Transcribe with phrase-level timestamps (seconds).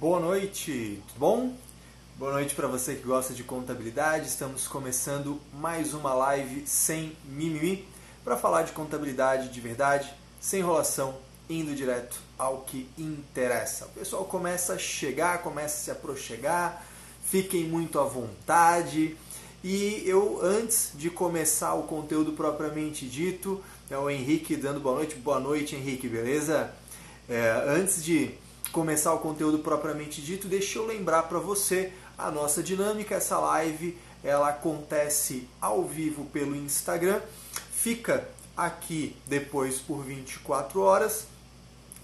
[0.00, 1.54] Boa noite, tudo bom?
[2.16, 4.28] Boa noite para você que gosta de contabilidade.
[4.28, 7.86] Estamos começando mais uma live sem mimimi
[8.24, 10.10] para falar de contabilidade de verdade,
[10.40, 11.16] sem enrolação,
[11.50, 13.84] indo direto ao que interessa.
[13.84, 16.82] O pessoal começa a chegar, começa a se aproximar,
[17.26, 19.18] fiquem muito à vontade.
[19.62, 25.16] E eu, antes de começar o conteúdo propriamente dito, é o Henrique dando boa noite.
[25.16, 26.72] Boa noite, Henrique, beleza?
[27.28, 28.34] É, antes de
[28.72, 33.16] começar o conteúdo propriamente dito, deixa eu lembrar para você a nossa dinâmica.
[33.16, 37.20] Essa live ela acontece ao vivo pelo Instagram,
[37.72, 41.26] fica aqui depois por 24 horas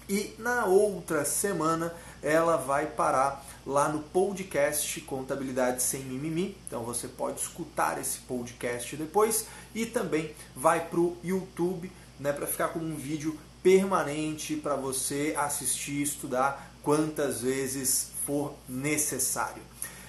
[0.09, 6.57] e na outra semana ela vai parar lá no podcast Contabilidade Sem Mimimi.
[6.65, 9.45] Então você pode escutar esse podcast depois
[9.75, 13.37] e também vai para o YouTube né, para ficar com um vídeo
[13.67, 19.61] permanente para você assistir, estudar quantas vezes for necessário.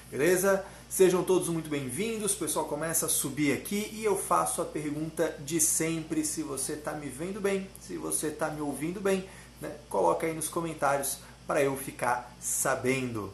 [0.08, 0.64] Beleza?
[0.88, 2.34] Sejam todos muito bem-vindos.
[2.34, 6.74] O pessoal começa a subir aqui e eu faço a pergunta de sempre: se você
[6.74, 9.24] está me vendo bem, se você está me ouvindo bem,
[9.60, 9.72] né?
[9.88, 13.32] coloca aí nos comentários para eu ficar sabendo.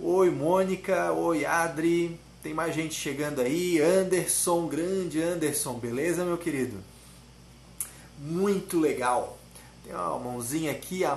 [0.00, 1.12] Oi, Mônica.
[1.12, 2.18] Oi, Adri.
[2.42, 3.82] Tem mais gente chegando aí.
[3.82, 5.74] Anderson, grande Anderson.
[5.74, 6.95] Beleza, meu querido?
[8.18, 9.38] Muito legal.
[9.84, 11.14] Tem uma mãozinha aqui, a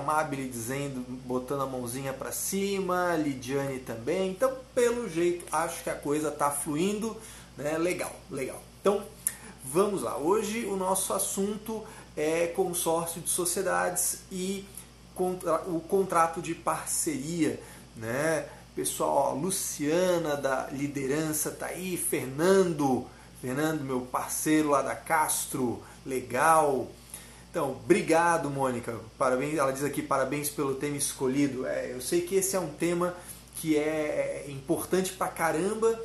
[0.48, 4.30] dizendo, botando a mãozinha para cima, Lidiane também.
[4.30, 7.16] Então, pelo jeito, acho que a coisa está fluindo,
[7.56, 7.76] né?
[7.78, 8.62] Legal, legal.
[8.80, 9.02] Então,
[9.64, 10.16] vamos lá.
[10.16, 11.82] Hoje o nosso assunto
[12.16, 14.64] é consórcio de sociedades e
[15.66, 17.60] o contrato de parceria,
[17.96, 18.46] né?
[18.74, 23.04] Pessoal, ó, Luciana da liderança tá aí, Fernando,
[23.40, 26.88] Fernando, meu parceiro lá da Castro, legal.
[27.50, 28.98] Então, obrigado, Mônica.
[29.16, 31.66] Parabéns, ela diz aqui parabéns pelo tema escolhido.
[31.66, 33.14] É, eu sei que esse é um tema
[33.56, 35.98] que é, é importante pra caramba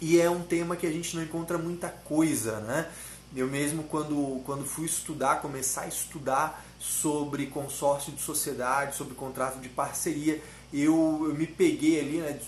[0.00, 2.90] e é um tema que a gente não encontra muita coisa, né?
[3.34, 9.58] Eu mesmo quando, quando fui estudar, começar a estudar sobre consórcio de sociedade, sobre contrato
[9.60, 10.40] de parceria,
[10.72, 12.38] eu, eu me peguei ali, né,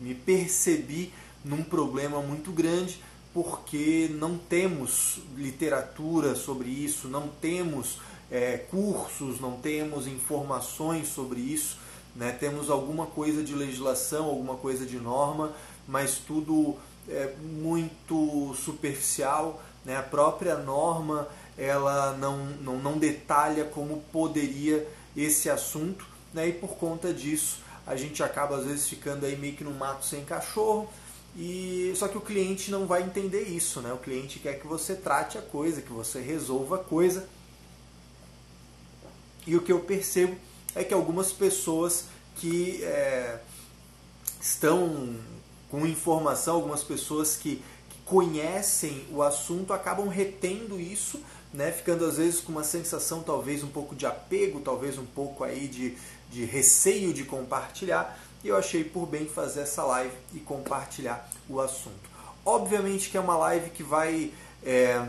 [0.00, 1.12] me percebi
[1.44, 3.00] num problema muito grande,
[3.36, 7.98] porque não temos literatura sobre isso, não temos
[8.30, 11.76] é, cursos, não temos informações sobre isso,
[12.14, 12.32] né?
[12.32, 15.52] temos alguma coisa de legislação, alguma coisa de norma,
[15.86, 16.78] mas tudo
[17.10, 19.98] é muito superficial, né?
[19.98, 26.48] a própria norma ela não, não, não detalha como poderia esse assunto, né?
[26.48, 30.06] e por conta disso a gente acaba às vezes ficando aí meio que no mato
[30.06, 30.88] sem cachorro,
[31.36, 33.92] e só que o cliente não vai entender isso, né?
[33.92, 37.28] O cliente quer que você trate a coisa, que você resolva a coisa.
[39.46, 40.36] E o que eu percebo
[40.74, 43.38] é que algumas pessoas que é,
[44.40, 45.14] estão
[45.70, 51.20] com informação, algumas pessoas que, que conhecem o assunto acabam retendo isso
[51.56, 55.42] né, ficando às vezes com uma sensação talvez um pouco de apego, talvez um pouco
[55.42, 55.96] aí de,
[56.30, 61.60] de receio de compartilhar, e eu achei por bem fazer essa live e compartilhar o
[61.60, 62.08] assunto.
[62.44, 64.32] Obviamente que é uma live que vai
[64.64, 65.04] é,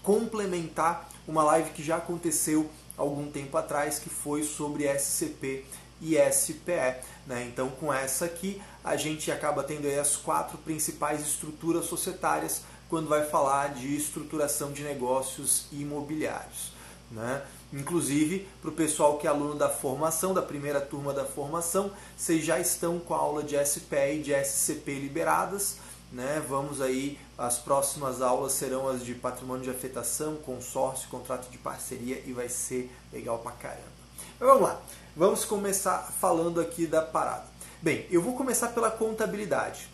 [0.00, 5.64] complementar uma live que já aconteceu algum tempo atrás, que foi sobre SCP
[6.00, 7.02] e SPE.
[7.26, 7.48] Né?
[7.52, 13.26] Então, com essa aqui, a gente acaba tendo as quatro principais estruturas societárias quando vai
[13.26, 16.70] falar de estruturação de negócios imobiliários.
[17.10, 17.42] Né?
[17.72, 22.44] Inclusive, para o pessoal que é aluno da formação, da primeira turma da formação, vocês
[22.44, 25.78] já estão com a aula de SPE e de SCP liberadas.
[26.12, 26.42] Né?
[26.48, 32.22] Vamos aí, as próximas aulas serão as de patrimônio de afetação, consórcio, contrato de parceria
[32.24, 33.96] e vai ser legal pra caramba.
[34.38, 34.80] Mas vamos lá,
[35.16, 37.44] vamos começar falando aqui da parada.
[37.82, 39.88] Bem, eu vou começar pela contabilidade.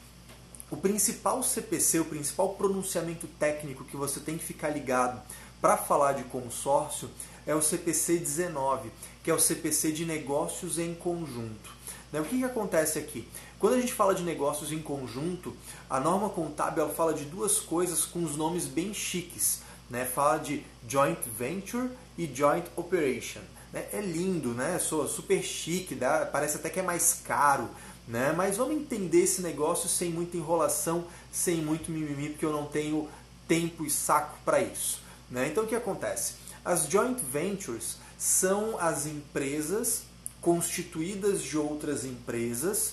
[0.70, 5.20] O principal CPC, o principal pronunciamento técnico que você tem que ficar ligado
[5.62, 7.08] para falar de consórcio
[7.46, 8.90] é o CPC 19,
[9.22, 11.70] que é o CPC de negócios em conjunto.
[12.12, 13.26] Né, o que, que acontece aqui?
[13.60, 15.56] Quando a gente fala de negócios em conjunto,
[15.88, 19.60] a norma contábil fala de duas coisas com os nomes bem chiques.
[19.88, 20.04] Né?
[20.04, 21.88] Fala de joint venture
[22.18, 23.40] e joint operation.
[23.72, 23.86] Né?
[23.92, 24.80] É lindo, né?
[24.80, 27.68] Sou super chique, dá, parece até que é mais caro.
[28.08, 28.32] Né?
[28.36, 33.08] Mas vamos entender esse negócio sem muita enrolação, sem muito mimimi, porque eu não tenho
[33.46, 35.01] tempo e saco para isso.
[35.32, 35.48] Né?
[35.48, 36.34] Então o que acontece?
[36.62, 40.02] As joint ventures são as empresas
[40.42, 42.92] constituídas de outras empresas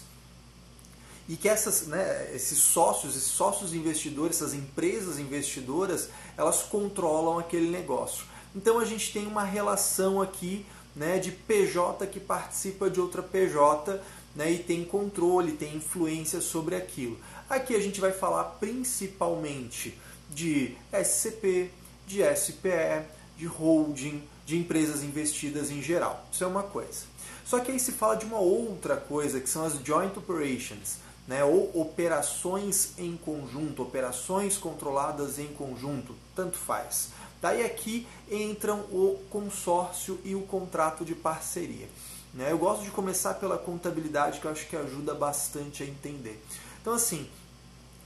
[1.27, 7.69] e que essas, né, esses sócios, esses sócios investidores, essas empresas investidoras, elas controlam aquele
[7.69, 8.25] negócio.
[8.55, 10.65] Então a gente tem uma relação aqui
[10.95, 14.01] né, de PJ que participa de outra PJ
[14.35, 17.19] né, e tem controle, tem influência sobre aquilo.
[17.49, 19.99] Aqui a gente vai falar principalmente
[20.29, 21.69] de SCP,
[22.09, 23.05] de SPE,
[23.37, 26.25] de holding, de empresas investidas em geral.
[26.31, 27.05] Isso é uma coisa.
[27.45, 30.97] Só que aí se fala de uma outra coisa, que são as joint operations,
[31.27, 37.09] né, ou operações em conjunto, operações controladas em conjunto, tanto faz.
[37.39, 41.87] Daí aqui entram o consórcio e o contrato de parceria.
[42.33, 42.51] Né?
[42.51, 46.43] Eu gosto de começar pela contabilidade, que eu acho que ajuda bastante a entender.
[46.81, 47.29] Então, assim,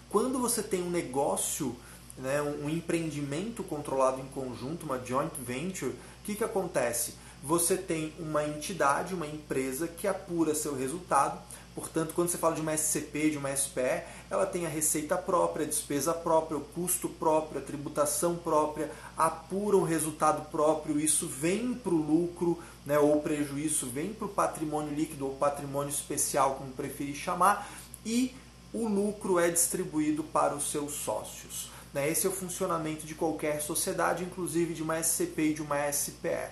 [0.09, 1.75] quando você tem um negócio,
[2.17, 7.15] né, um empreendimento controlado em conjunto, uma joint venture, o que, que acontece?
[7.43, 11.37] Você tem uma entidade, uma empresa que apura seu resultado.
[11.75, 15.65] Portanto, quando você fala de uma SCP, de uma SPE, ela tem a receita própria,
[15.65, 21.73] a despesa própria, o custo próprio, a tributação própria, apura o resultado próprio, isso vem
[21.73, 26.71] para o lucro né, ou prejuízo, vem para o patrimônio líquido ou patrimônio especial, como
[26.71, 27.69] preferir chamar,
[28.05, 28.35] e
[28.71, 31.73] o lucro é distribuído para os seus sócios.
[31.93, 32.09] Né?
[32.09, 36.51] Esse é o funcionamento de qualquer sociedade, inclusive de uma SCP e de uma SPE.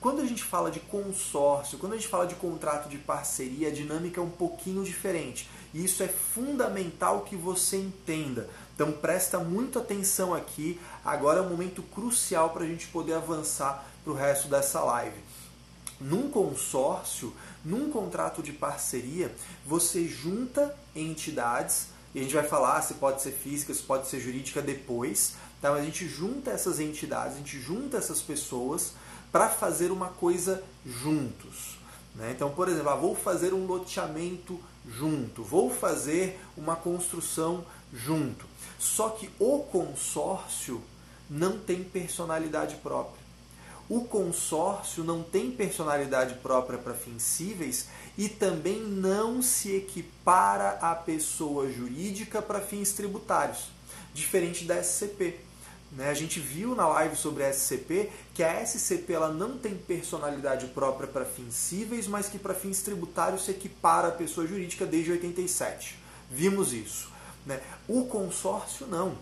[0.00, 3.72] Quando a gente fala de consórcio, quando a gente fala de contrato de parceria, a
[3.72, 5.48] dinâmica é um pouquinho diferente.
[5.72, 8.50] E isso é fundamental que você entenda.
[8.74, 10.80] Então presta muita atenção aqui.
[11.04, 15.20] Agora é um momento crucial para a gente poder avançar para o resto dessa live.
[16.00, 17.32] Num consórcio,
[17.64, 19.32] num contrato de parceria,
[19.64, 24.20] você junta entidades, e a gente vai falar se pode ser física, se pode ser
[24.20, 25.70] jurídica depois, tá?
[25.70, 28.92] mas a gente junta essas entidades, a gente junta essas pessoas
[29.30, 31.78] para fazer uma coisa juntos.
[32.14, 32.32] Né?
[32.32, 38.44] Então, por exemplo, ah, vou fazer um loteamento junto, vou fazer uma construção junto.
[38.78, 40.82] Só que o consórcio
[41.30, 43.21] não tem personalidade própria.
[43.92, 50.94] O consórcio não tem personalidade própria para fins cíveis e também não se equipara à
[50.94, 53.66] pessoa jurídica para fins tributários,
[54.14, 55.38] diferente da SCP.
[55.92, 56.08] Né?
[56.08, 60.68] A gente viu na live sobre a SCP que a SCP ela não tem personalidade
[60.68, 65.12] própria para fins cíveis, mas que para fins tributários se equipara à pessoa jurídica desde
[65.12, 65.98] 87.
[66.30, 67.10] Vimos isso.
[67.44, 67.60] Né?
[67.86, 69.18] O consórcio não.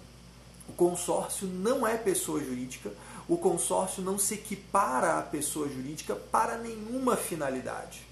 [0.69, 2.93] O consórcio não é pessoa jurídica,
[3.31, 8.03] o consórcio não se equipara à pessoa jurídica para nenhuma finalidade.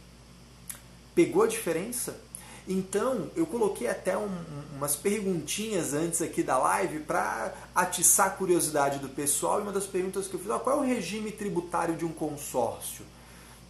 [1.13, 2.21] Pegou a diferença?
[2.69, 4.31] Então, eu coloquei até um,
[4.77, 9.59] umas perguntinhas antes aqui da live para atiçar a curiosidade do pessoal.
[9.59, 13.05] E uma das perguntas que eu fiz, qual é o regime tributário de um consórcio?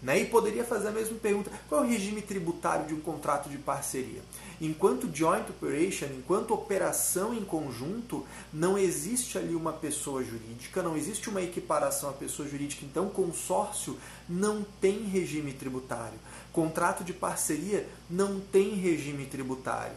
[0.01, 0.21] Né?
[0.21, 3.59] E poderia fazer a mesma pergunta, qual é o regime tributário de um contrato de
[3.59, 4.23] parceria?
[4.61, 11.29] Enquanto joint operation, enquanto operação em conjunto, não existe ali uma pessoa jurídica, não existe
[11.29, 13.99] uma equiparação à pessoa jurídica, então consórcio
[14.29, 16.19] não tem regime tributário.
[16.53, 19.97] Contrato de parceria não tem regime tributário.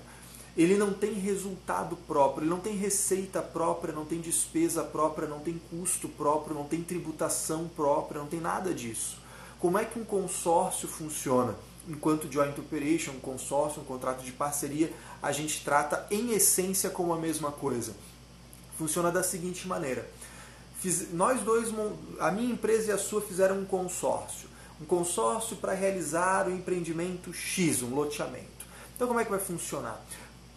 [0.57, 5.39] Ele não tem resultado próprio, ele não tem receita própria, não tem despesa própria, não
[5.39, 9.20] tem custo próprio, não tem tributação própria, não tem nada disso.
[9.61, 11.55] Como é que um consórcio funciona?
[11.87, 14.91] enquanto joint operation, um consórcio, um contrato de parceria,
[15.21, 17.93] a gente trata em essência como a mesma coisa.
[18.77, 20.07] Funciona da seguinte maneira:
[20.79, 21.69] Fiz, nós dois,
[22.19, 24.49] a minha empresa e a sua fizeram um consórcio,
[24.79, 28.65] um consórcio para realizar o empreendimento X, um loteamento.
[28.95, 29.99] Então como é que vai funcionar?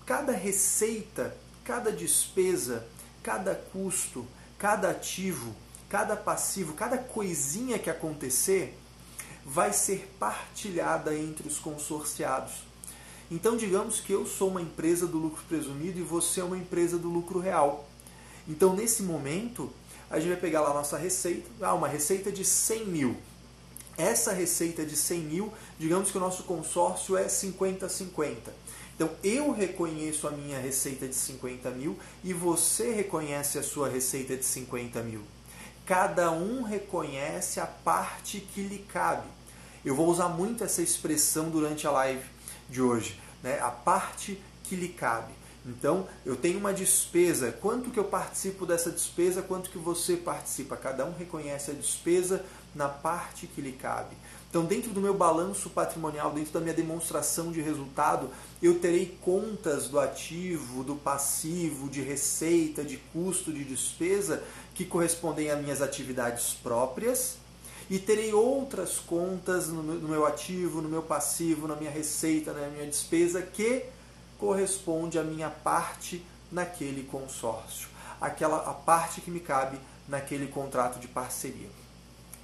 [0.04, 2.86] Cada receita, cada despesa,
[3.22, 4.26] cada custo,
[4.58, 5.54] cada ativo,
[5.88, 8.78] cada passivo, cada coisinha que acontecer
[9.44, 12.64] vai ser partilhada entre os consorciados.
[13.30, 16.98] Então, digamos que eu sou uma empresa do lucro presumido e você é uma empresa
[16.98, 17.88] do lucro real.
[18.46, 19.70] Então, nesse momento,
[20.10, 23.16] a gente vai pegar lá a nossa receita, ah, uma receita de 100 mil.
[23.96, 28.52] Essa receita de 100 mil, digamos que o nosso consórcio é 50-50.
[28.94, 34.36] Então, eu reconheço a minha receita de 50 mil e você reconhece a sua receita
[34.36, 35.22] de 50 mil.
[35.86, 39.28] Cada um reconhece a parte que lhe cabe.
[39.84, 42.24] Eu vou usar muito essa expressão durante a live
[42.70, 43.60] de hoje, né?
[43.60, 45.32] A parte que lhe cabe.
[45.66, 50.76] Então, eu tenho uma despesa, quanto que eu participo dessa despesa, quanto que você participa?
[50.76, 54.14] Cada um reconhece a despesa na parte que lhe cabe.
[54.50, 58.30] Então, dentro do meu balanço patrimonial, dentro da minha demonstração de resultado,
[58.62, 65.50] eu terei contas do ativo, do passivo, de receita, de custo, de despesa que correspondem
[65.50, 67.36] a minhas atividades próprias
[67.88, 72.86] e terei outras contas no meu, ativo, no meu passivo, na minha receita, na minha
[72.86, 73.84] despesa que
[74.38, 77.88] corresponde à minha parte naquele consórcio,
[78.20, 79.78] aquela a parte que me cabe
[80.08, 81.68] naquele contrato de parceria.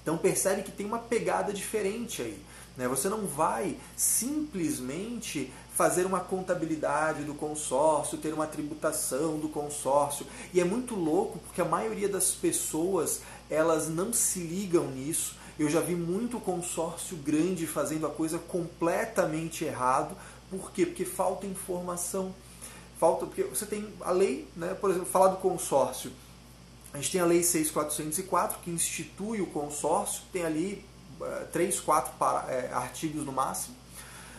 [0.03, 2.43] Então percebe que tem uma pegada diferente aí.
[2.77, 2.89] Né?
[2.89, 10.27] Você não vai simplesmente fazer uma contabilidade do consórcio, ter uma tributação do consórcio.
[10.53, 15.37] E é muito louco porque a maioria das pessoas elas não se ligam nisso.
[15.59, 20.15] Eu já vi muito consórcio grande fazendo a coisa completamente errado.
[20.51, 20.85] Por quê?
[20.85, 22.35] Porque falta informação.
[22.99, 24.75] Falta porque você tem a lei, né?
[24.75, 26.13] Por exemplo, falar do consórcio.
[26.93, 30.85] A gente tem a lei 6404 que institui o consórcio, tem ali
[31.19, 32.13] uh, três, quatro
[32.51, 33.75] é, artigos no máximo.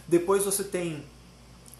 [0.07, 1.03] Depois você tem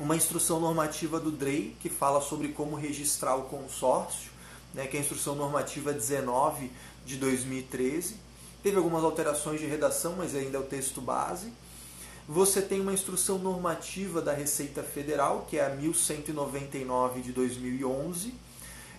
[0.02, 4.32] uma instrução normativa do DREI que fala sobre como registrar o consórcio,
[4.74, 6.72] né, que é a instrução normativa 19
[7.06, 8.32] de 2013
[8.64, 11.52] Teve algumas alterações de redação, mas ainda é o texto base.
[12.28, 18.34] Você tem uma instrução normativa da Receita Federal, que é a 1199 de 2011.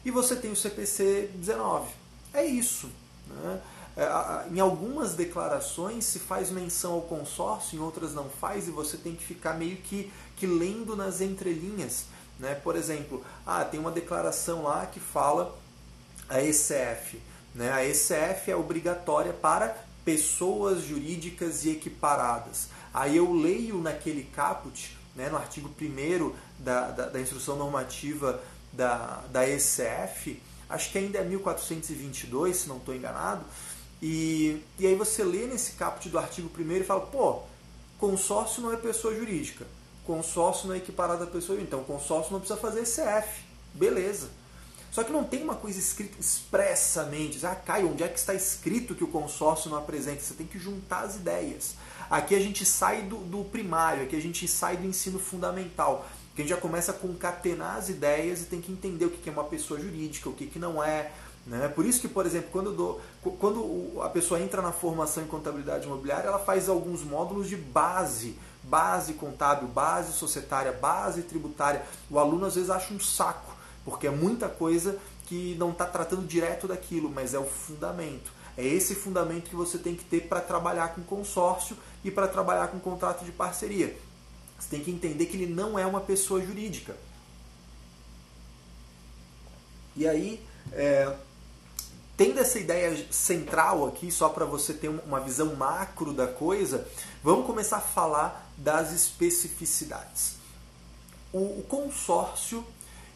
[0.05, 1.89] E você tem o CPC 19.
[2.35, 2.91] É isso.
[3.29, 3.61] Né?
[3.97, 4.09] É,
[4.51, 9.15] em algumas declarações se faz menção ao consórcio, em outras não faz, e você tem
[9.15, 10.11] que ficar meio que,
[10.43, 12.07] que lendo nas entrelinhas.
[12.39, 12.55] Né?
[12.55, 15.57] Por exemplo, ah, tem uma declaração lá que fala
[16.29, 17.21] a ECF
[17.55, 17.71] né?
[17.71, 22.69] A ECF é obrigatória para pessoas jurídicas e equiparadas.
[22.93, 29.23] Aí eu leio naquele caput, né, no artigo 1 da, da, da, instrução normativa da,
[29.31, 33.45] da ECF, acho que ainda é 1422, se não estou enganado,
[34.01, 37.43] e, e aí você lê nesse caput do artigo 1 e fala, pô,
[37.99, 39.67] consórcio não é pessoa jurídica,
[40.07, 43.45] consórcio não é equiparado a pessoa então consórcio não precisa fazer ECF,
[43.75, 44.29] beleza.
[44.93, 47.45] Só que não tem uma coisa escrita expressamente.
[47.47, 50.21] Ah, Caio, onde é que está escrito que o consórcio não apresenta?
[50.21, 51.77] Você tem que juntar as ideias.
[52.11, 56.07] Aqui a gente sai do, do primário, aqui a gente sai do ensino fundamental.
[56.35, 59.31] Que a gente já começa a concatenar as ideias e tem que entender o que
[59.31, 61.11] é uma pessoa jurídica, o que não é.
[61.47, 61.69] Né?
[61.69, 63.01] Por isso que, por exemplo, quando,
[63.39, 68.37] quando a pessoa entra na formação em contabilidade imobiliária, ela faz alguns módulos de base
[68.63, 71.83] base contábil, base societária, base tributária.
[72.11, 73.53] O aluno às vezes acha um saco
[73.85, 78.31] porque é muita coisa que não está tratando direto daquilo, mas é o fundamento.
[78.57, 82.69] É esse fundamento que você tem que ter para trabalhar com consórcio e para trabalhar
[82.69, 83.97] com contrato de parceria.
[84.59, 86.95] Você tem que entender que ele não é uma pessoa jurídica.
[89.97, 91.13] E aí, é,
[92.23, 96.87] tendo essa ideia central aqui, só para você ter uma visão macro da coisa,
[97.21, 100.37] vamos começar a falar das especificidades.
[101.33, 102.65] O, consórcio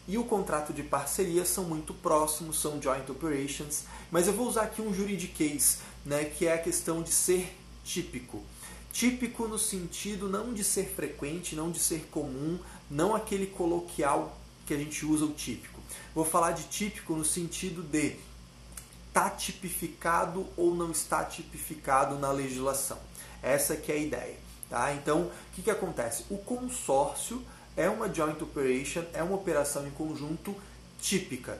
[0.09, 4.63] e o contrato de parceria são muito próximos, são joint operations, mas eu vou usar
[4.63, 8.43] aqui um juridiquês, né, que é a questão de ser típico.
[8.91, 12.59] Típico no sentido não de ser frequente, não de ser comum,
[12.91, 15.79] não aquele coloquial que a gente usa o típico.
[16.13, 18.17] Vou falar de típico no sentido de
[19.17, 22.99] está tipificado ou não está tipificado na legislação.
[23.41, 24.35] Essa que é a ideia.
[24.69, 24.93] Tá?
[24.93, 26.25] Então, o que, que acontece?
[26.29, 27.41] O consórcio
[27.75, 30.55] é uma joint operation, é uma operação em conjunto
[30.99, 31.59] típica,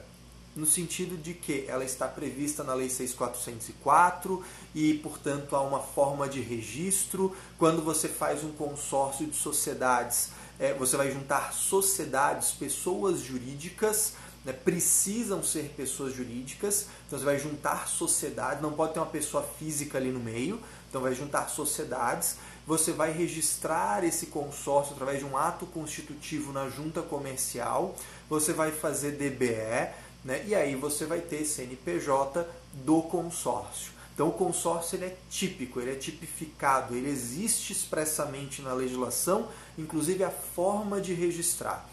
[0.54, 6.28] no sentido de que ela está prevista na Lei 6404 e, portanto, há uma forma
[6.28, 7.34] de registro.
[7.58, 14.52] Quando você faz um consórcio de sociedades, é, você vai juntar sociedades, pessoas jurídicas, né,
[14.52, 19.98] precisam ser pessoas jurídicas, então você vai juntar sociedades, não pode ter uma pessoa física
[19.98, 22.36] ali no meio, então vai juntar sociedades
[22.68, 27.96] você vai registrar esse consórcio através de um ato constitutivo na junta comercial,
[28.28, 29.90] você vai fazer DBE,
[30.22, 30.44] né?
[30.46, 33.90] e aí você vai ter CNPJ do consórcio.
[34.12, 40.22] Então o consórcio ele é típico, ele é tipificado, ele existe expressamente na legislação, inclusive
[40.22, 41.88] a forma de registrar.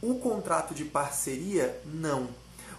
[0.00, 2.28] O contrato de parceria, não.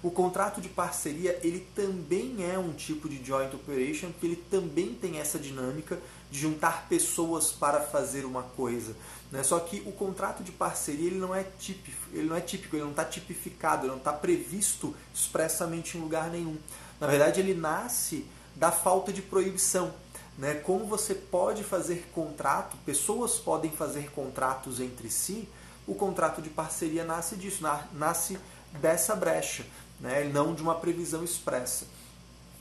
[0.02, 4.94] O contrato de parceria ele também é um tipo de joint operation, porque ele também
[4.94, 6.00] tem essa dinâmica
[6.32, 8.96] de juntar pessoas para fazer uma coisa.
[9.30, 9.44] Né?
[9.44, 12.84] Só que o contrato de parceria ele não é típico, ele não é típico, ele
[12.84, 16.58] não está tipificado, ele não está previsto expressamente em lugar nenhum.
[17.00, 19.94] Na verdade, ele nasce da falta de proibição.
[20.38, 20.54] Né?
[20.54, 25.50] Como você pode fazer contrato, pessoas podem fazer contratos entre si,
[25.90, 28.38] o contrato de parceria nasce disso, nasce
[28.80, 29.66] dessa brecha,
[30.00, 30.24] né?
[30.24, 31.88] não de uma previsão expressa.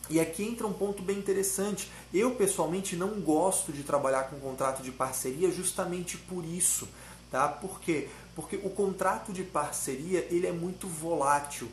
[0.09, 1.91] E aqui entra um ponto bem interessante.
[2.13, 6.89] Eu pessoalmente não gosto de trabalhar com contrato de parceria justamente por isso,
[7.31, 7.47] tá?
[7.47, 8.09] Por quê?
[8.35, 11.69] Porque o contrato de parceria ele é muito volátil.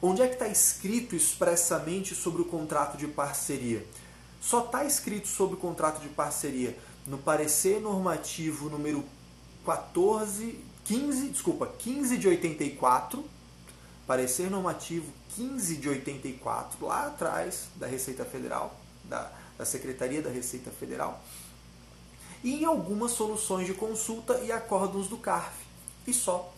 [0.00, 3.84] Onde é que está escrito expressamente sobre o contrato de parceria?
[4.40, 6.74] Só está escrito sobre o contrato de parceria
[7.06, 9.04] no parecer normativo número
[9.66, 13.22] 14, 15, desculpa, 15 de 84,
[14.06, 20.70] parecer normativo 15 de 84, lá atrás da Receita Federal, da, da Secretaria da Receita
[20.70, 21.22] Federal,
[22.42, 25.54] e em algumas soluções de consulta e acórdãos do CARF.
[26.06, 26.54] E só.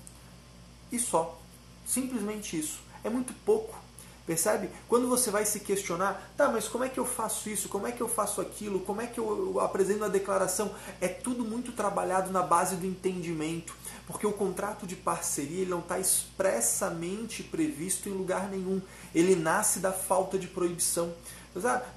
[0.93, 1.37] E só.
[1.85, 2.81] Simplesmente isso.
[3.03, 3.77] É muito pouco.
[4.25, 4.71] Percebe?
[4.89, 7.69] Quando você vai se questionar, tá, mas como é que eu faço isso?
[7.69, 8.79] Como é que eu faço aquilo?
[8.81, 10.73] Como é que eu apresento a declaração?
[11.01, 13.75] É tudo muito trabalhado na base do entendimento,
[14.11, 18.81] porque o contrato de parceria ele não está expressamente previsto em lugar nenhum.
[19.15, 21.13] Ele nasce da falta de proibição.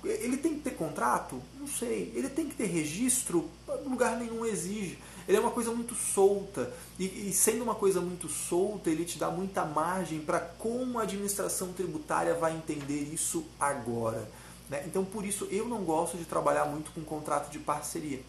[0.04, 1.42] Ele tem que ter contrato?
[1.60, 2.12] Não sei.
[2.16, 3.50] Ele tem que ter registro?
[3.86, 4.98] Lugar nenhum exige.
[5.28, 6.74] Ele é uma coisa muito solta.
[7.00, 11.04] E, e sendo uma coisa muito solta, ele te dá muita margem para como a
[11.04, 14.28] administração tributária vai entender isso agora.
[14.70, 14.84] Né?
[14.86, 18.22] Então, por isso, eu não gosto de trabalhar muito com contrato de parceria.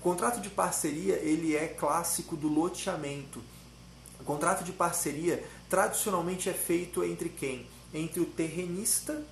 [0.00, 3.40] O contrato de parceria ele é clássico do loteamento.
[4.20, 7.66] O contrato de parceria tradicionalmente é feito entre quem?
[7.92, 9.22] Entre o terrenista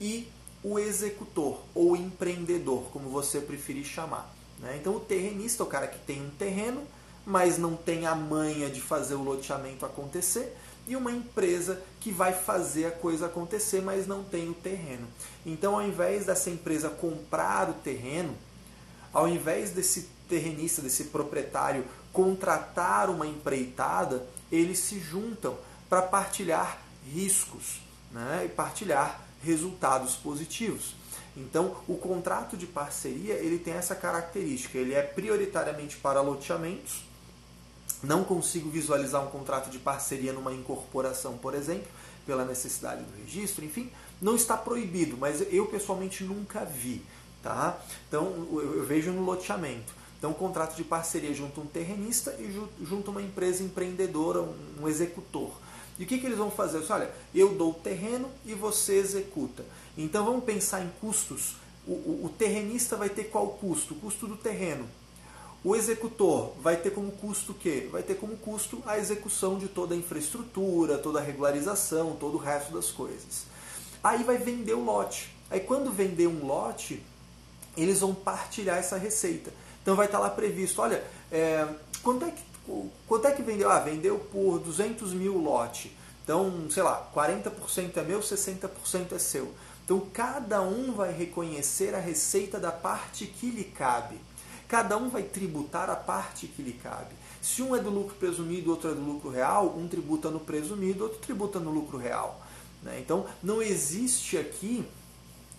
[0.00, 0.28] e
[0.62, 4.34] o executor ou empreendedor, como você preferir chamar.
[4.58, 4.76] Né?
[4.80, 6.82] Então o terrenista é o cara que tem um terreno,
[7.24, 12.32] mas não tem a manha de fazer o loteamento acontecer, e uma empresa que vai
[12.32, 15.06] fazer a coisa acontecer, mas não tem o terreno.
[15.46, 18.34] Então, ao invés dessa empresa comprar o terreno,
[19.12, 25.56] ao invés desse terrenista, desse proprietário contratar uma empreitada, eles se juntam
[25.88, 26.78] para partilhar
[27.12, 27.80] riscos
[28.12, 28.44] né?
[28.46, 30.94] e partilhar resultados positivos.
[31.36, 34.76] Então, o contrato de parceria ele tem essa característica.
[34.76, 37.04] Ele é prioritariamente para loteamentos.
[38.02, 41.88] Não consigo visualizar um contrato de parceria numa incorporação, por exemplo,
[42.26, 43.64] pela necessidade do registro.
[43.64, 43.90] Enfim,
[44.20, 47.02] não está proibido, mas eu pessoalmente nunca vi.
[47.42, 47.80] Tá?
[48.08, 49.92] Então, eu vejo no loteamento.
[50.18, 52.52] Então, um contrato de parceria junto um terrenista e
[52.84, 54.46] junto uma empresa empreendedora,
[54.78, 55.50] um executor.
[55.98, 56.82] E o que, que eles vão fazer?
[56.90, 59.64] Olha, eu dou o terreno e você executa.
[59.96, 61.56] Então vamos pensar em custos.
[61.86, 63.92] O, o, o terrenista vai ter qual custo?
[63.92, 64.88] O custo do terreno.
[65.62, 67.86] O executor vai ter como custo o quê?
[67.92, 72.40] Vai ter como custo a execução de toda a infraestrutura, toda a regularização, todo o
[72.40, 73.44] resto das coisas.
[74.02, 75.34] Aí vai vender o lote.
[75.50, 77.02] Aí quando vender um lote,
[77.76, 79.52] eles vão partilhar essa receita.
[79.82, 81.02] Então vai estar lá previsto, olha,
[81.32, 81.66] é,
[82.02, 82.42] quanto, é que,
[83.06, 83.70] quanto é que vendeu?
[83.70, 85.96] Ah, vendeu por 200 mil lote.
[86.22, 89.52] Então, sei lá, 40% é meu, 60% é seu.
[89.90, 94.20] Então cada um vai reconhecer a receita da parte que lhe cabe.
[94.68, 97.12] Cada um vai tributar a parte que lhe cabe.
[97.42, 101.02] Se um é do lucro presumido, outro é do lucro real, um tributa no presumido,
[101.02, 102.40] outro tributa no lucro real.
[102.84, 103.00] Né?
[103.00, 104.84] Então não existe aqui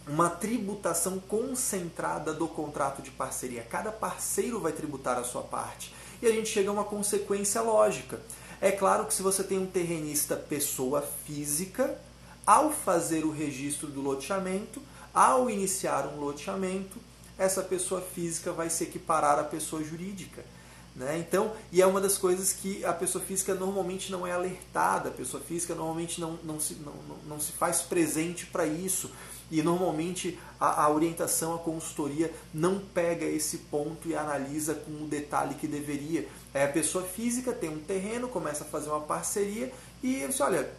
[0.07, 3.65] uma tributação concentrada do contrato de parceria.
[3.69, 5.93] Cada parceiro vai tributar a sua parte.
[6.21, 8.19] E a gente chega a uma consequência lógica.
[8.59, 11.99] É claro que se você tem um terrenista pessoa física,
[12.45, 14.81] ao fazer o registro do loteamento,
[15.13, 16.99] ao iniciar um loteamento,
[17.37, 20.43] essa pessoa física vai se equiparar à pessoa jurídica.
[20.95, 21.17] Né?
[21.17, 25.11] Então, e é uma das coisas que a pessoa física normalmente não é alertada, a
[25.11, 26.93] pessoa física normalmente não, não, se, não,
[27.27, 29.09] não se faz presente para isso.
[29.51, 35.07] E normalmente a, a, orientação, a consultoria não pega esse ponto e analisa com o
[35.07, 36.27] detalhe que deveria.
[36.53, 40.71] É, a pessoa física tem um terreno, começa a fazer uma parceria e diz, olha,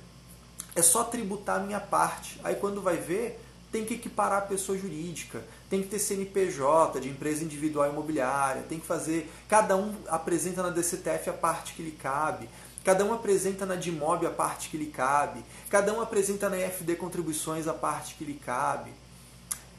[0.74, 2.40] é só tributar a minha parte.
[2.42, 3.38] Aí quando vai ver,
[3.70, 8.78] tem que equiparar a pessoa jurídica, tem que ter CNPJ de empresa individual imobiliária, tem
[8.78, 9.30] que fazer.
[9.48, 12.48] Cada um apresenta na DCTF a parte que lhe cabe,
[12.84, 16.96] cada um apresenta na DIMOB a parte que lhe cabe, cada um apresenta na IFD
[16.96, 18.92] Contribuições a parte que lhe cabe.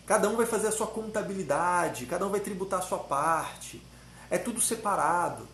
[0.06, 3.82] Cada um vai fazer a sua contabilidade, cada um vai tributar a sua parte.
[4.30, 5.48] É tudo separado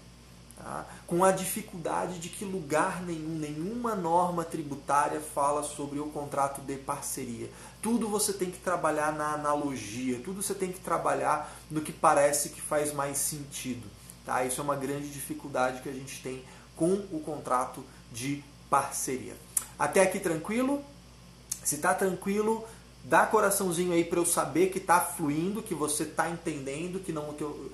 [0.58, 0.86] tá?
[1.06, 6.76] com a dificuldade de que lugar nenhum, nenhuma norma tributária fala sobre o contrato de
[6.78, 7.50] parceria.
[7.82, 12.50] Tudo você tem que trabalhar na analogia, tudo você tem que trabalhar no que parece
[12.50, 13.88] que faz mais sentido.
[14.26, 14.44] Tá?
[14.44, 16.44] Isso é uma grande dificuldade que a gente tem
[16.80, 19.36] com o contrato de parceria.
[19.78, 20.82] Até aqui tranquilo?
[21.62, 22.65] Se está tranquilo,
[23.04, 27.34] dá coraçãozinho aí para eu saber que está fluindo, que você está entendendo, que não
[27.34, 27.70] que, eu,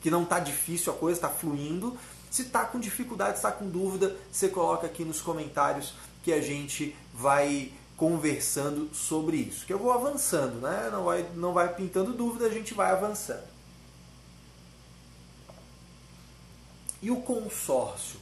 [0.00, 1.98] que não está difícil a coisa, está fluindo.
[2.30, 5.92] Se está com dificuldade, está com dúvida, você coloca aqui nos comentários
[6.24, 9.66] que a gente vai conversando sobre isso.
[9.66, 10.88] Que eu vou avançando, né?
[10.90, 13.50] Não vai, não vai pintando dúvida, a gente vai avançando.
[17.02, 18.18] E o consórcio?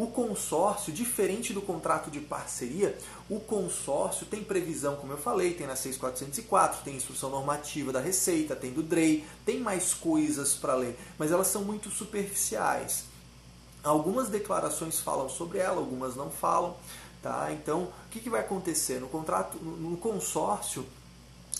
[0.00, 2.96] O consórcio, diferente do contrato de parceria,
[3.28, 8.56] o consórcio tem previsão, como eu falei, tem na 6404, tem instrução normativa da Receita,
[8.56, 13.04] tem do DREI, tem mais coisas para ler, mas elas são muito superficiais.
[13.84, 16.74] Algumas declarações falam sobre ela, algumas não falam.
[17.22, 17.52] Tá?
[17.52, 19.00] Então, o que, que vai acontecer?
[19.00, 20.86] No contrato, no consórcio,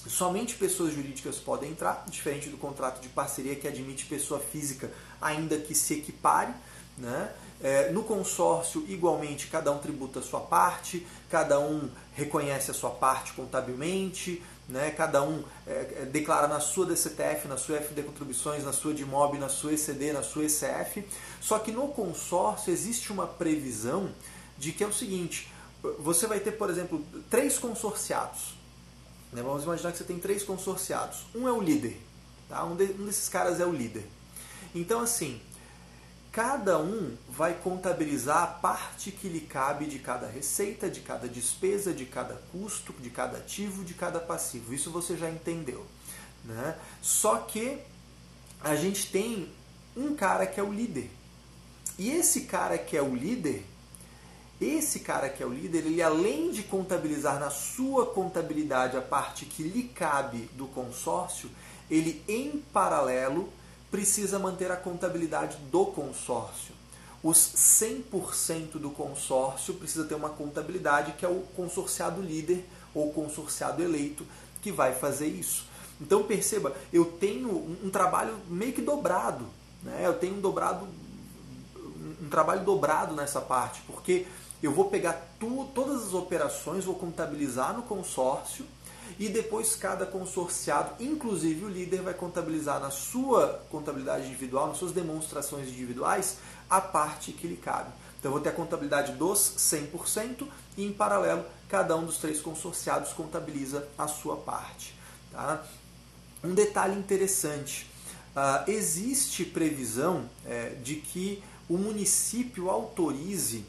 [0.08, 5.58] Somente pessoas jurídicas podem entrar, diferente do contrato de parceria que admite pessoa física, ainda
[5.58, 6.54] que se equipare.
[6.96, 7.30] Né?
[7.62, 12.90] É, no consórcio, igualmente, cada um tributa a sua parte, cada um reconhece a sua
[12.90, 14.90] parte contabilmente, né?
[14.92, 19.36] cada um é, é declara na sua DCTF, na sua FD Contribuições, na sua DIMOB,
[19.38, 21.06] na sua ECD, na sua ECF.
[21.40, 24.10] Só que no consórcio existe uma previsão
[24.56, 25.52] de que é o seguinte:
[25.98, 28.54] você vai ter, por exemplo, três consorciados.
[29.32, 29.42] Né?
[29.42, 31.26] Vamos imaginar que você tem três consorciados.
[31.34, 32.00] Um é o líder,
[32.48, 32.64] tá?
[32.64, 34.06] um, de, um desses caras é o líder.
[34.74, 35.40] Então, assim,
[36.32, 41.92] cada um vai contabilizar a parte que lhe cabe de cada receita, de cada despesa,
[41.92, 44.72] de cada custo, de cada ativo, de cada passivo.
[44.72, 45.84] Isso você já entendeu.
[46.44, 46.76] Né?
[47.02, 47.78] Só que
[48.60, 49.50] a gente tem
[49.96, 51.10] um cara que é o líder.
[51.98, 53.64] E esse cara que é o líder,
[54.60, 59.46] esse cara que é o líder, ele além de contabilizar na sua contabilidade a parte
[59.46, 61.50] que lhe cabe do consórcio,
[61.90, 63.52] ele em paralelo
[63.90, 66.74] precisa manter a contabilidade do consórcio.
[67.22, 73.82] Os 100% do consórcio precisa ter uma contabilidade que é o consorciado líder ou consorciado
[73.82, 74.24] eleito
[74.62, 75.64] que vai fazer isso.
[76.00, 77.50] Então perceba, eu tenho
[77.84, 79.44] um, trabalho meio que dobrado,
[79.82, 80.00] né?
[80.02, 80.88] eu tenho um dobrado,
[82.22, 84.26] um trabalho dobrado nessa parte, porque
[84.62, 88.64] eu vou pegar tu, todas as operações, vou contabilizar no consórcio
[89.18, 94.92] e depois cada consorciado, inclusive o líder, vai contabilizar na sua contabilidade individual, nas suas
[94.92, 97.90] demonstrações individuais, a parte que lhe cabe.
[98.18, 100.46] Então eu vou ter a contabilidade dos 100%
[100.76, 104.94] e em paralelo cada um dos três consorciados contabiliza a sua parte.
[105.32, 105.64] Tá?
[106.44, 107.86] Um detalhe interessante,
[108.36, 113.64] uh, existe previsão é, de que o município autorize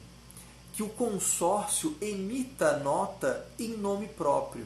[0.73, 4.65] que o consórcio emita nota em nome próprio.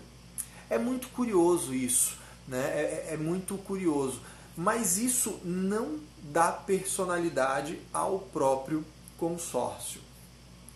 [0.69, 2.59] É muito curioso isso, né?
[2.59, 4.21] é, é, é muito curioso.
[4.57, 8.85] Mas isso não dá personalidade ao próprio
[9.17, 10.01] consórcio.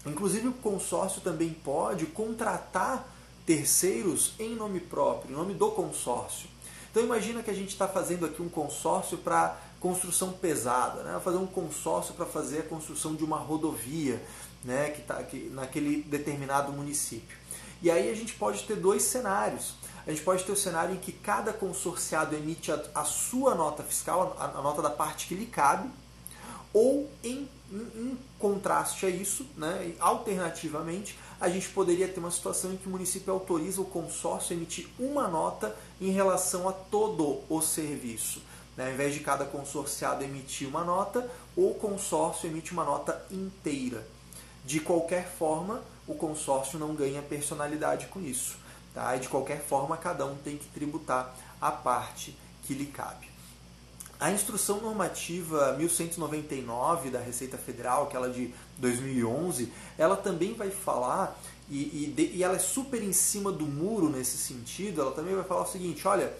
[0.05, 3.07] Inclusive, o consórcio também pode contratar
[3.45, 6.49] terceiros em nome próprio, em nome do consórcio.
[6.91, 11.19] Então, imagina que a gente está fazendo aqui um consórcio para construção pesada, né?
[11.23, 14.21] fazer um consórcio para fazer a construção de uma rodovia
[14.63, 14.89] né?
[14.89, 17.37] que está naquele determinado município.
[17.81, 19.75] E aí a gente pode ter dois cenários.
[20.05, 23.83] A gente pode ter o cenário em que cada consorciado emite a, a sua nota
[23.83, 25.89] fiscal, a, a, nota da parte que lhe cabe,
[26.73, 32.73] ou em, em, em contraste a isso, né, alternativamente, a gente poderia ter uma situação
[32.73, 37.41] em que o município autoriza o consórcio a emitir uma nota em relação a todo
[37.49, 38.41] o serviço.
[38.75, 38.87] Né?
[38.87, 44.05] Ao invés de cada consorciado emitir uma nota, o consórcio emite uma nota inteira.
[44.65, 48.57] De qualquer forma, o consórcio não ganha personalidade com isso.
[48.93, 49.15] Tá?
[49.15, 53.29] E de qualquer forma, cada um tem que tributar a parte que lhe cabe.
[54.19, 61.77] A instrução normativa 1199 da Receita Federal, aquela de 2011, ela também vai falar, e,
[62.17, 65.61] e, e ela é super em cima do muro nesse sentido, ela também vai falar
[65.61, 66.33] o seguinte, olha,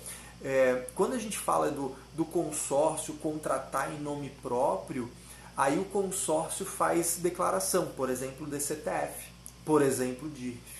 [0.43, 5.09] é, quando a gente fala do, do consórcio contratar em nome próprio,
[5.55, 9.31] aí o consórcio faz declaração, por exemplo, DCTF,
[9.63, 10.78] por exemplo, DIRF.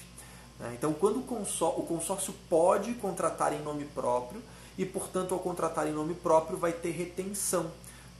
[0.60, 0.74] Né?
[0.78, 4.42] Então, quando o consórcio, o consórcio pode contratar em nome próprio
[4.78, 7.72] e, portanto, ao contratar em nome próprio, vai ter retenção.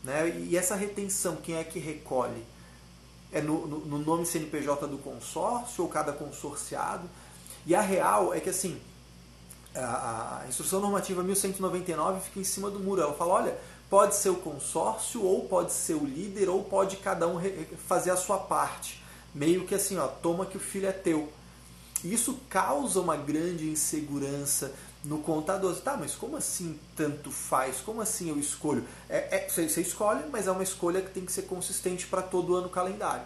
[0.04, 0.30] Né?
[0.30, 2.44] E essa retenção, quem é que recolhe?
[3.32, 7.08] É no, no, no nome CNPJ do consórcio ou cada consorciado?
[7.66, 8.80] E a real é que, assim,
[9.76, 13.02] a, a instrução normativa 1199 fica em cima do muro.
[13.02, 13.58] Ela fala, olha,
[13.90, 17.40] pode ser o consórcio, ou pode ser o líder, ou pode cada um
[17.88, 19.04] fazer a sua parte.
[19.34, 21.32] Meio que assim, ó, toma que o filho é teu.
[22.04, 25.76] Isso causa uma grande insegurança no contador.
[25.78, 27.78] Tá, mas como assim tanto faz?
[27.82, 28.86] Como assim eu escolho?
[29.10, 32.56] É, é, você escolhe, mas é uma escolha que tem que ser consistente para todo
[32.56, 33.26] ano calendário.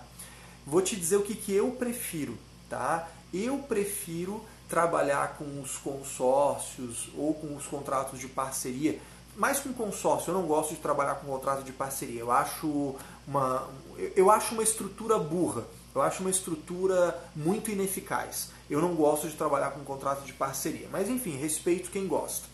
[0.66, 2.38] Vou te dizer o que, que eu prefiro,
[2.70, 3.10] tá?
[3.34, 9.00] Eu prefiro trabalhar com os consórcios ou com os contratos de parceria.
[9.36, 12.22] Mais com consórcio, eu não gosto de trabalhar com contrato de parceria.
[12.22, 12.96] Eu acho
[13.28, 13.68] uma,
[14.16, 15.64] eu acho uma estrutura burra.
[15.94, 18.50] Eu acho uma estrutura muito ineficaz.
[18.70, 20.88] Eu não gosto de trabalhar com contrato de parceria.
[20.92, 22.48] Mas enfim, respeito quem gosta.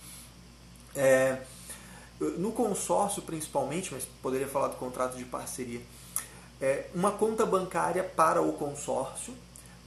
[0.96, 1.42] É,
[2.20, 5.82] no consórcio principalmente, mas poderia falar do contrato de parceria,
[6.62, 9.34] é uma conta bancária para o consórcio,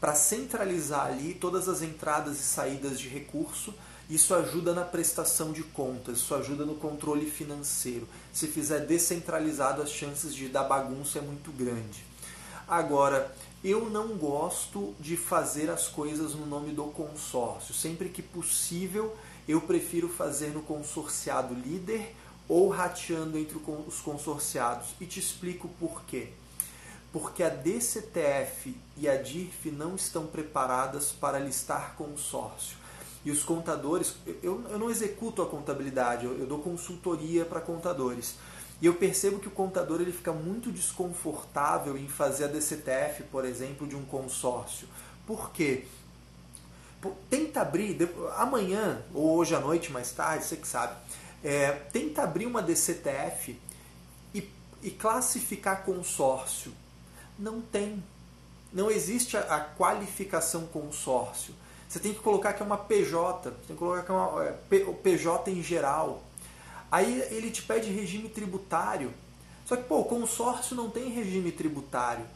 [0.00, 3.74] para centralizar ali todas as entradas e saídas de recurso.
[4.10, 8.08] Isso ajuda na prestação de contas, isso ajuda no controle financeiro.
[8.32, 12.04] Se fizer descentralizado, as chances de dar bagunça é muito grande.
[12.66, 13.32] Agora,
[13.64, 17.72] eu não gosto de fazer as coisas no nome do consórcio.
[17.72, 22.14] Sempre que possível, eu prefiro fazer no consorciado líder
[22.48, 24.88] ou rateando entre os consorciados.
[25.00, 26.30] E te explico por quê.
[27.12, 32.76] Porque a DCTF e a DIRF não estão preparadas para listar consórcio.
[33.24, 38.34] E os contadores, eu, eu não executo a contabilidade, eu, eu dou consultoria para contadores.
[38.82, 43.44] E eu percebo que o contador ele fica muito desconfortável em fazer a DCTF, por
[43.44, 44.88] exemplo, de um consórcio.
[45.24, 45.86] Por quê?
[47.30, 47.96] Tenta abrir,
[48.36, 50.96] amanhã ou hoje à noite, mais tarde, você que sabe,
[51.44, 53.56] é, tenta abrir uma DCTF
[54.34, 54.50] e,
[54.82, 56.72] e classificar consórcio.
[57.38, 58.02] Não tem.
[58.72, 61.54] Não existe a, a, qualificação consórcio.
[61.88, 64.52] Você tem que colocar que é uma PJ, tem que colocar que é uma é,
[65.04, 66.20] PJ em geral.
[66.92, 69.14] Aí ele te pede regime tributário.
[69.64, 72.26] Só que, pô, o consórcio não tem regime tributário.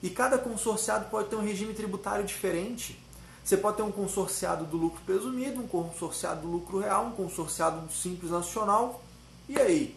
[0.00, 2.96] E cada consorciado pode ter um regime tributário diferente.
[3.42, 7.80] Você pode ter um consorciado do lucro presumido, um consorciado do lucro real, um consorciado
[7.80, 9.02] do simples nacional.
[9.48, 9.96] E aí?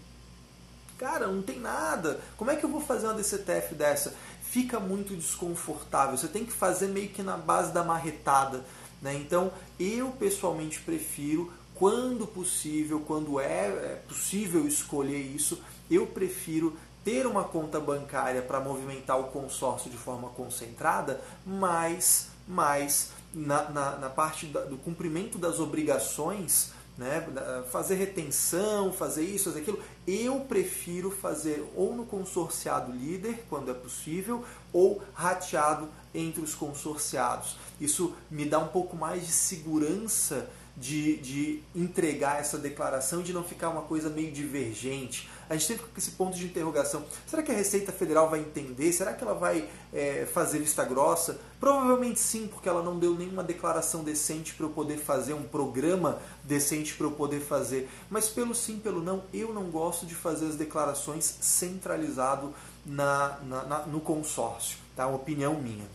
[0.98, 2.20] Cara, não tem nada.
[2.38, 4.16] Como é que eu vou fazer uma DCTF dessa?
[4.42, 6.18] Fica muito desconfortável.
[6.18, 8.66] Você tem que fazer meio que na base da marretada.
[9.00, 9.14] Né?
[9.14, 17.26] Então, eu pessoalmente prefiro, quando possível, quando é, é possível escolher isso, eu prefiro ter
[17.26, 24.10] uma conta bancária para movimentar o consórcio de forma concentrada, mas, mas na, na, na
[24.10, 27.26] parte do cumprimento das obrigações, né,
[27.72, 33.74] fazer retenção, fazer isso, fazer aquilo, eu prefiro fazer ou no consorciado líder, quando é
[33.74, 37.56] possível, ou rateado entre os consorciados.
[37.80, 43.34] Isso me dá um pouco mais de segurança de, de entregar essa declaração e de
[43.34, 45.28] não ficar uma coisa meio divergente.
[45.50, 47.04] A gente sempre com esse ponto de interrogação.
[47.26, 48.94] Será que a Receita Federal vai entender?
[48.94, 51.40] Será que ela vai é, fazer vista grossa?
[51.60, 56.20] Provavelmente sim, porque ela não deu nenhuma declaração decente para eu poder fazer, um programa
[56.44, 57.90] decente para eu poder fazer.
[58.10, 62.54] Mas pelo sim, pelo não, eu não gosto de fazer as declarações centralizado
[62.86, 64.78] na, na, na no consórcio.
[64.96, 65.08] Tá?
[65.08, 65.86] Uma opinião minha.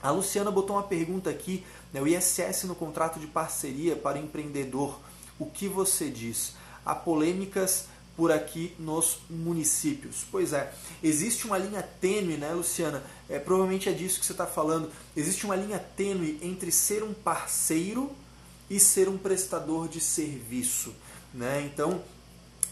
[0.00, 1.64] A Luciana botou uma pergunta aqui,
[1.94, 4.98] o ISS no contrato de parceria para empreendedor.
[5.38, 6.52] O que você diz?
[6.84, 10.26] Há polêmicas por aqui nos municípios.
[10.30, 10.72] Pois é,
[11.02, 13.02] existe uma linha tênue, né, Luciana?
[13.28, 14.90] É, provavelmente é disso que você está falando.
[15.16, 18.10] Existe uma linha tênue entre ser um parceiro
[18.68, 20.92] e ser um prestador de serviço.
[21.32, 21.70] Né?
[21.72, 22.02] Então,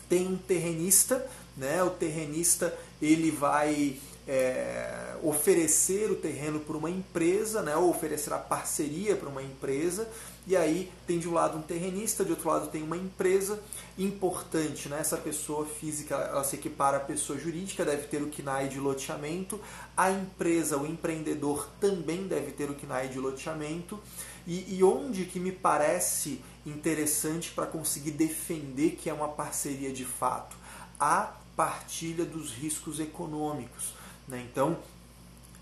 [0.08, 1.24] tem um terrenista,
[1.56, 1.82] né?
[1.82, 8.38] o terrenista ele vai é, oferecer o terreno para uma empresa, né, ou oferecer a
[8.38, 10.08] parceria para uma empresa,
[10.46, 13.60] e aí tem de um lado um terrenista, de outro lado tem uma empresa
[13.98, 14.98] importante, né?
[15.00, 19.60] essa pessoa física ela se equipara à pessoa jurídica, deve ter o KNAI de loteamento,
[19.96, 23.98] a empresa, o empreendedor também deve ter o KNAI de loteamento,
[24.46, 30.04] e, e onde que me parece interessante para conseguir defender que é uma parceria de
[30.04, 30.56] fato?
[30.98, 33.95] A partilha dos riscos econômicos.
[34.28, 34.46] Né?
[34.50, 34.78] Então,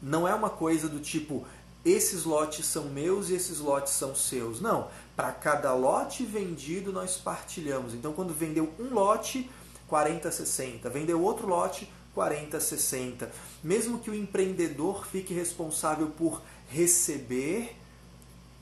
[0.03, 1.47] não é uma coisa do tipo,
[1.85, 4.61] esses lotes são meus e esses lotes são seus.
[4.61, 7.95] Não, para cada lote vendido nós partilhamos.
[7.95, 9.51] Então, quando vendeu um lote,
[9.89, 10.89] 40, 60.
[10.91, 13.31] Vendeu outro lote, 40, 60.
[13.63, 17.77] Mesmo que o empreendedor fique responsável por receber,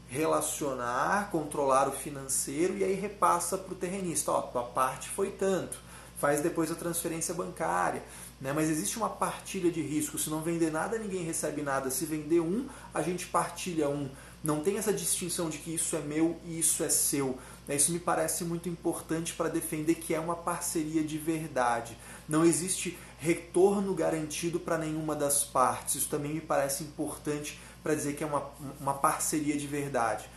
[0.08, 4.32] relacionar, controlar o financeiro e aí repassa para o terrenista.
[4.32, 5.78] Ó, a parte foi tanto.
[6.18, 8.02] Faz depois a transferência bancária.
[8.42, 8.52] Né?
[8.52, 10.18] Mas existe uma partilha de risco.
[10.18, 11.90] Se não vender nada, ninguém recebe nada.
[11.90, 14.10] Se vender um, a gente partilha um.
[14.42, 17.38] Não tem essa distinção de que isso é meu e isso é seu.
[17.68, 17.76] Né?
[17.76, 21.96] Isso me parece muito importante para defender que é uma parceria de verdade.
[22.28, 25.94] Não existe retorno garantido para nenhuma das partes.
[25.94, 28.50] Isso também me parece importante para dizer que é uma,
[28.80, 30.28] uma parceria de verdade.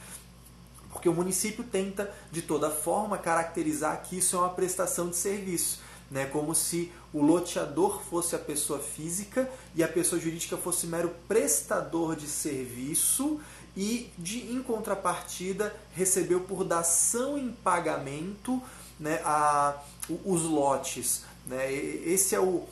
[0.91, 5.80] Porque o município tenta, de toda forma, caracterizar que isso é uma prestação de serviço
[6.10, 6.26] né?
[6.26, 12.15] como se o loteador fosse a pessoa física e a pessoa jurídica fosse mero prestador
[12.15, 13.39] de serviço
[13.76, 18.62] e, de, em contrapartida, recebeu por dação em pagamento
[19.00, 19.76] né, a,
[20.24, 21.24] os lotes.
[21.46, 21.74] Né?
[21.74, 22.65] Esse é o,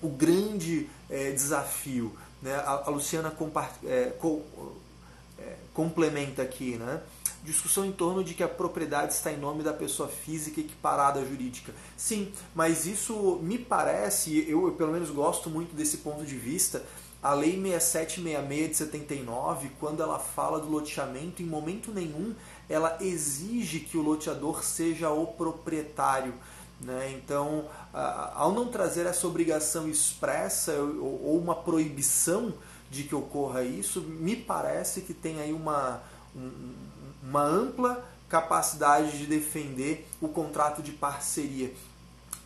[0.00, 2.16] o grande é, desafio.
[2.40, 2.54] Né?
[2.54, 3.34] A, a Luciana
[3.84, 4.42] é, co,
[5.38, 6.76] é, complementa aqui.
[6.76, 7.00] Né?
[7.42, 11.24] Discussão em torno de que a propriedade está em nome da pessoa física equiparada à
[11.24, 11.74] jurídica.
[11.96, 16.84] Sim, mas isso me parece, eu, eu pelo menos gosto muito desse ponto de vista,
[17.22, 22.34] a Lei 6766 de 79, quando ela fala do loteamento, em momento nenhum
[22.68, 26.34] ela exige que o loteador seja o proprietário.
[26.80, 27.12] Né?
[27.16, 27.66] Então,
[28.34, 32.52] ao não trazer essa obrigação expressa ou uma proibição
[32.90, 36.02] de que ocorra isso, me parece que tem aí uma,
[37.32, 41.72] uma ampla capacidade de defender o contrato de parceria.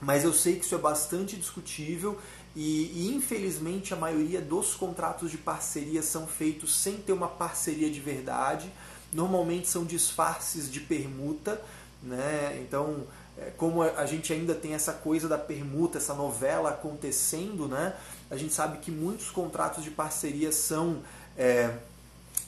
[0.00, 2.16] Mas eu sei que isso é bastante discutível
[2.54, 7.98] e, infelizmente a maioria dos contratos de parceria são feitos sem ter uma parceria de
[7.98, 8.70] verdade.
[9.12, 11.60] Normalmente são disfarces de permuta,
[12.00, 12.56] né?
[12.62, 13.04] Então,
[13.36, 17.96] é, como a gente ainda tem essa coisa da permuta, essa novela acontecendo, né?
[18.30, 21.02] A gente sabe que muitos contratos de parceria são
[21.36, 21.76] é,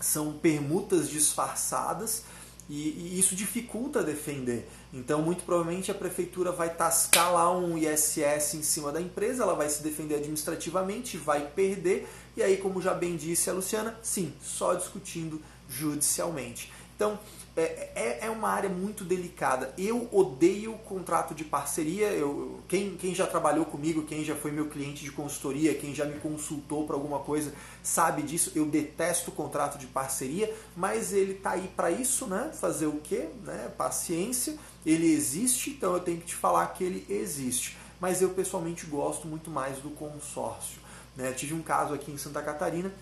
[0.00, 2.24] são permutas disfarçadas
[2.68, 4.68] e, e, isso dificulta defender.
[4.92, 9.54] Então, muito provavelmente a prefeitura vai tascar lá um ISS em cima da empresa, ela
[9.54, 12.06] vai se defender administrativamente, vai perder,
[12.36, 16.72] e aí, como já bem disse a Luciana, sim, só discutindo judicialmente.
[16.94, 17.18] Então,
[17.60, 19.74] é, é, é uma área muito delicada.
[19.76, 22.06] Eu odeio contrato de parceria.
[22.06, 26.04] Eu, quem, quem já trabalhou comigo, quem já foi meu cliente de consultoria, quem já
[26.04, 28.52] me consultou para alguma coisa, sabe disso.
[28.54, 32.50] Eu detesto contrato de parceria, mas ele tá aí para isso, né?
[32.54, 33.28] Fazer o quê?
[33.44, 33.70] Né?
[33.76, 34.56] Paciência.
[34.86, 37.76] Ele existe, então eu tenho que te falar que ele existe.
[38.00, 40.80] Mas eu pessoalmente gosto muito mais do consórcio.
[41.16, 41.32] Né?
[41.32, 42.92] Tive um caso aqui em Santa Catarina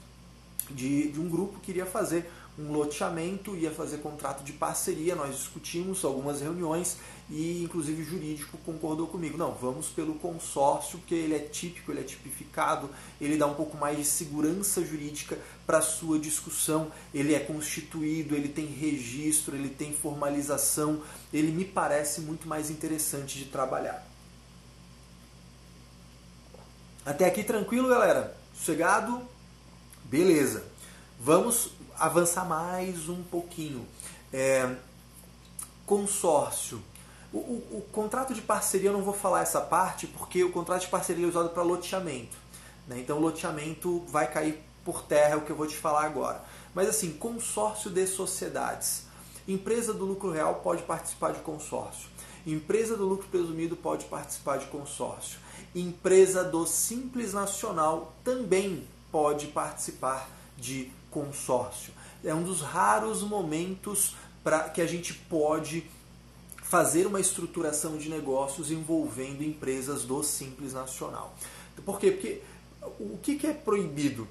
[0.71, 5.37] de, de um grupo que queria fazer um loteamento, ia fazer contrato de parceria, nós
[5.37, 6.97] discutimos algumas reuniões
[7.29, 9.37] e inclusive o jurídico concordou comigo.
[9.37, 12.89] Não, vamos pelo consórcio, porque ele é típico, ele é tipificado,
[13.21, 18.35] ele dá um pouco mais de segurança jurídica para a sua discussão, ele é constituído,
[18.35, 24.07] ele tem registro, ele tem formalização, ele me parece muito mais interessante de trabalhar.
[27.05, 28.37] Até aqui tranquilo, galera?
[28.55, 29.23] Sossegado?
[30.05, 30.65] Beleza.
[31.21, 33.87] Vamos avançar mais um pouquinho.
[34.33, 34.77] É,
[35.85, 36.83] consórcio.
[37.33, 40.83] O, o, o, contrato de parceria eu não vou falar essa parte porque o contrato
[40.83, 42.37] de parceria é usado para loteamento.
[42.87, 43.01] Né?
[43.01, 46.43] Então, loteamento vai cair por terra, é o que eu vou te falar agora.
[46.75, 49.05] Mas assim, consórcio de sociedades.
[49.49, 52.09] Empresa do lucro real pode participar de consórcio.
[52.47, 55.39] Empresa do lucro presumido pode participar de consórcio.
[55.75, 61.95] Empresa do Simples Nacional também pode participar de consórcio.
[62.23, 65.89] É um dos raros momentos para que a gente pode
[66.63, 71.35] fazer uma estruturação de negócios envolvendo empresas do Simples Nacional.
[71.85, 72.11] Por quê?
[72.11, 72.43] Porque
[73.01, 74.29] o que é proibido?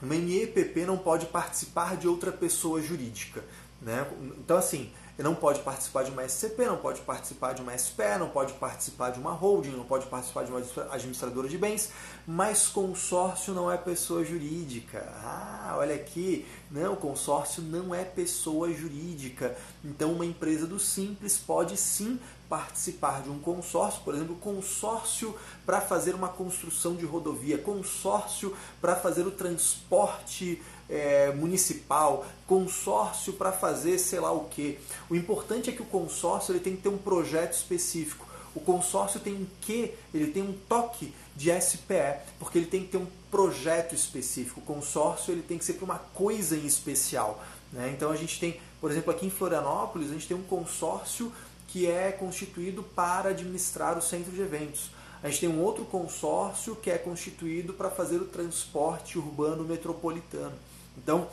[0.00, 3.44] Uma MEPP não pode participar de outra pessoa jurídica.
[3.82, 4.06] Né?
[4.38, 4.90] Então, assim,
[5.22, 9.10] não pode participar de uma SCP, não pode participar de uma SPE, não pode participar
[9.10, 11.90] de uma holding, não pode participar de uma administradora de bens,
[12.26, 15.10] mas consórcio não é pessoa jurídica.
[15.22, 19.56] Ah, olha aqui, não, consórcio não é pessoa jurídica.
[19.82, 25.80] Então uma empresa do Simples pode sim participar de um consórcio, por exemplo, consórcio para
[25.80, 33.98] fazer uma construção de rodovia, consórcio para fazer o transporte é, municipal, consórcio para fazer
[33.98, 34.78] sei lá o que.
[35.10, 38.26] O importante é que o consórcio ele tem que ter um projeto específico.
[38.54, 39.94] O consórcio tem um quê?
[40.14, 44.60] Ele tem um toque de SPE, porque ele tem que ter um projeto específico.
[44.60, 47.44] O consórcio ele tem que ser para uma coisa em especial.
[47.70, 47.92] Né?
[47.94, 51.30] Então a gente tem, por exemplo, aqui em Florianópolis, a gente tem um consórcio
[51.68, 54.90] que é constituído para administrar o centro de eventos.
[55.22, 60.54] A gente tem um outro consórcio que é constituído para fazer o transporte urbano metropolitano.
[60.96, 61.28] Então,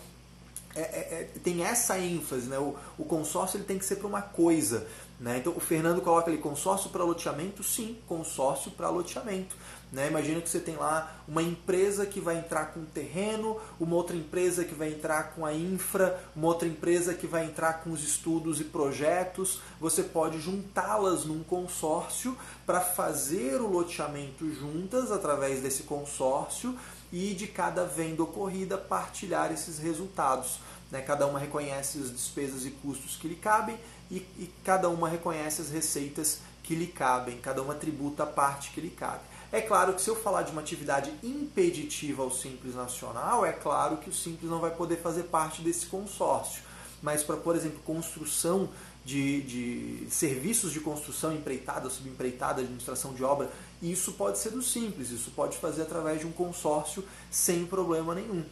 [0.75, 2.57] é, é, é, tem essa ênfase, né?
[2.57, 4.87] O, o consórcio ele tem que ser para uma coisa.
[5.19, 5.37] Né?
[5.37, 9.55] Então o Fernando coloca ali consórcio para loteamento, sim, consórcio para loteamento.
[9.91, 10.07] Né?
[10.09, 14.65] Imagina que você tem lá uma empresa que vai entrar com terreno, uma outra empresa
[14.65, 18.59] que vai entrar com a infra, uma outra empresa que vai entrar com os estudos
[18.59, 19.61] e projetos.
[19.79, 26.77] Você pode juntá-las num consórcio para fazer o loteamento juntas através desse consórcio
[27.13, 30.57] e de cada venda ocorrida partilhar esses resultados.
[30.89, 30.99] Né?
[30.99, 33.77] Cada uma reconhece as despesas e custos que lhe cabem
[34.09, 38.71] e, e cada uma reconhece as receitas que lhe cabem, cada uma tributa a parte
[38.71, 39.21] que lhe cabe.
[39.51, 43.97] É claro que se eu falar de uma atividade impeditiva ao Simples Nacional, é claro
[43.97, 46.63] que o Simples não vai poder fazer parte desse consórcio.
[46.99, 48.69] Mas para, por exemplo, construção
[49.05, 53.51] de, de, serviços de construção empreitada, subempreitada, administração de obra,
[53.91, 58.45] isso pode ser do Simples, isso pode fazer através de um consórcio sem problema nenhum.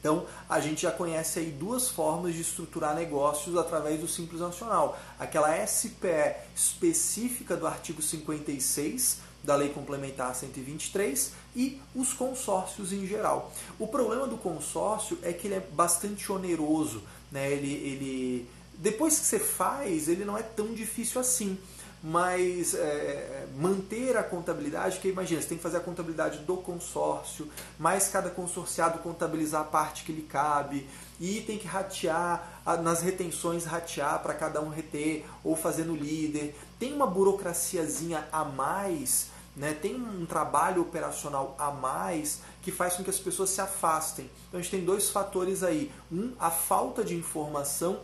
[0.00, 4.98] Então, a gente já conhece aí duas formas de estruturar negócios através do Simples Nacional.
[5.18, 13.52] Aquela SPE específica do artigo 56, da Lei Complementar 123 e os consórcios em geral.
[13.78, 17.50] O problema do consórcio é que ele é bastante oneroso, né?
[17.50, 21.58] Ele, ele depois que você faz, ele não é tão difícil assim.
[22.02, 27.48] Mas é, manter a contabilidade, que imagina, você tem que fazer a contabilidade do consórcio,
[27.78, 30.88] mais cada consorciado contabilizar a parte que lhe cabe,
[31.20, 36.56] e tem que ratear, nas retenções ratear para cada um reter, ou fazer no líder.
[36.78, 39.74] Tem uma burocraciazinha a mais, né?
[39.74, 44.30] tem um trabalho operacional a mais que faz com que as pessoas se afastem.
[44.48, 45.90] Então a gente tem dois fatores aí.
[46.12, 48.00] Um, a falta de informação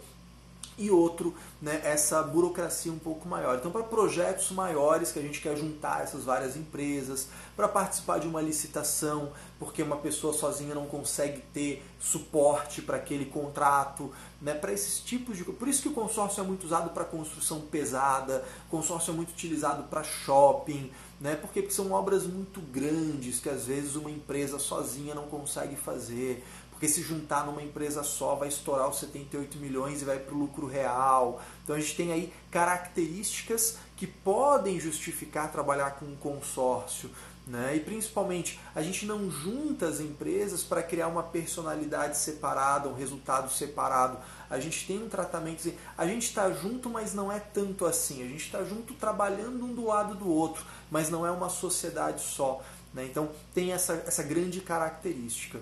[0.77, 3.57] e outro, né, essa burocracia um pouco maior.
[3.57, 8.27] Então, para projetos maiores que a gente quer juntar essas várias empresas, para participar de
[8.27, 14.73] uma licitação, porque uma pessoa sozinha não consegue ter suporte para aquele contrato, né, para
[14.73, 15.45] esses tipos de.
[15.45, 19.85] Por isso que o consórcio é muito usado para construção pesada, consórcio é muito utilizado
[19.85, 25.27] para shopping, né, porque são obras muito grandes que às vezes uma empresa sozinha não
[25.27, 26.45] consegue fazer
[26.85, 30.39] porque se juntar numa empresa só vai estourar os 78 milhões e vai para o
[30.39, 31.41] lucro real.
[31.63, 37.11] Então a gente tem aí características que podem justificar trabalhar com um consórcio.
[37.47, 37.77] Né?
[37.77, 43.51] E principalmente, a gente não junta as empresas para criar uma personalidade separada, um resultado
[43.51, 44.19] separado.
[44.51, 45.73] A gente tem um tratamento.
[45.97, 48.23] A gente está junto, mas não é tanto assim.
[48.23, 52.21] A gente está junto trabalhando um do lado do outro, mas não é uma sociedade
[52.21, 52.63] só.
[52.93, 53.07] Né?
[53.07, 55.61] Então tem essa, essa grande característica.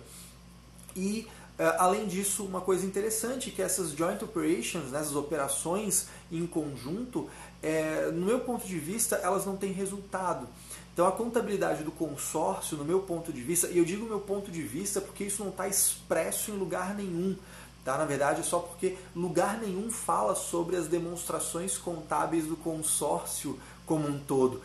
[0.96, 1.26] E
[1.58, 7.28] eh, além disso, uma coisa interessante que essas joint operations, né, essas operações em conjunto,
[7.62, 10.48] é, no meu ponto de vista, elas não têm resultado.
[10.92, 14.50] Então a contabilidade do consórcio, no meu ponto de vista, e eu digo meu ponto
[14.50, 17.36] de vista porque isso não está expresso em lugar nenhum.
[17.84, 17.98] Tá?
[17.98, 24.06] Na verdade, é só porque lugar nenhum fala sobre as demonstrações contábeis do consórcio como
[24.06, 24.60] um todo.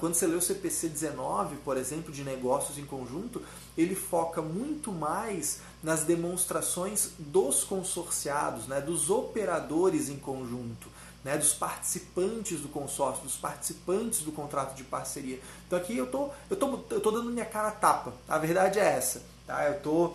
[0.00, 3.42] Quando você lê o CPC 19, por exemplo, de negócios em conjunto,
[3.76, 10.88] ele foca muito mais nas demonstrações dos consorciados, né, dos operadores em conjunto,
[11.22, 15.38] né, dos participantes do consórcio, dos participantes do contrato de parceria.
[15.66, 18.12] Então aqui eu tô, eu tô, eu tô dando minha cara a tapa.
[18.26, 19.22] A verdade é essa.
[19.46, 19.68] Tá?
[19.68, 20.12] Eu tô,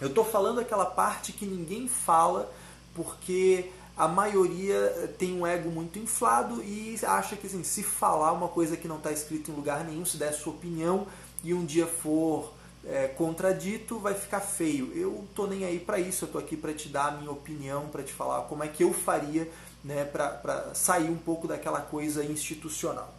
[0.00, 2.52] eu tô falando aquela parte que ninguém fala
[2.94, 8.48] porque a maioria tem um ego muito inflado e acha que assim, se falar uma
[8.48, 11.06] coisa que não está escrita em lugar nenhum, se der sua opinião
[11.42, 12.52] e um dia for
[12.84, 14.92] é, contradito, vai ficar feio.
[14.94, 17.88] Eu tô nem aí para isso, eu tô aqui para te dar a minha opinião,
[17.88, 19.50] para te falar como é que eu faria
[19.82, 23.12] né, para sair um pouco daquela coisa institucional.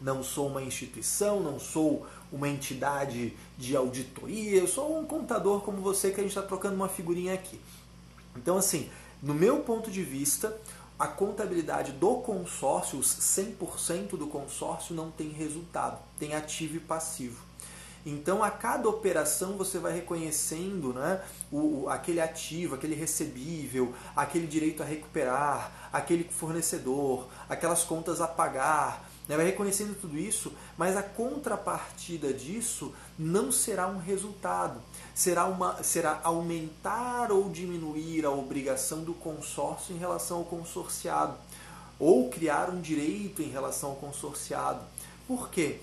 [0.00, 5.78] Não sou uma instituição, não sou uma entidade de auditoria, eu sou um contador como
[5.82, 7.60] você que a gente está trocando uma figurinha aqui.
[8.36, 8.90] Então, assim,
[9.22, 10.56] no meu ponto de vista,
[10.98, 17.42] a contabilidade do consórcio, os 100% do consórcio, não tem resultado, tem ativo e passivo.
[18.04, 21.22] Então, a cada operação você vai reconhecendo né,
[21.52, 29.08] o, aquele ativo, aquele recebível, aquele direito a recuperar, aquele fornecedor, aquelas contas a pagar,
[29.28, 29.36] né?
[29.36, 34.80] Vai reconhecendo tudo isso, mas a contrapartida disso não será um resultado.
[35.14, 41.34] Será, uma, será aumentar ou diminuir a obrigação do consórcio em relação ao consorciado.
[41.98, 44.80] Ou criar um direito em relação ao consorciado.
[45.28, 45.78] Por quê?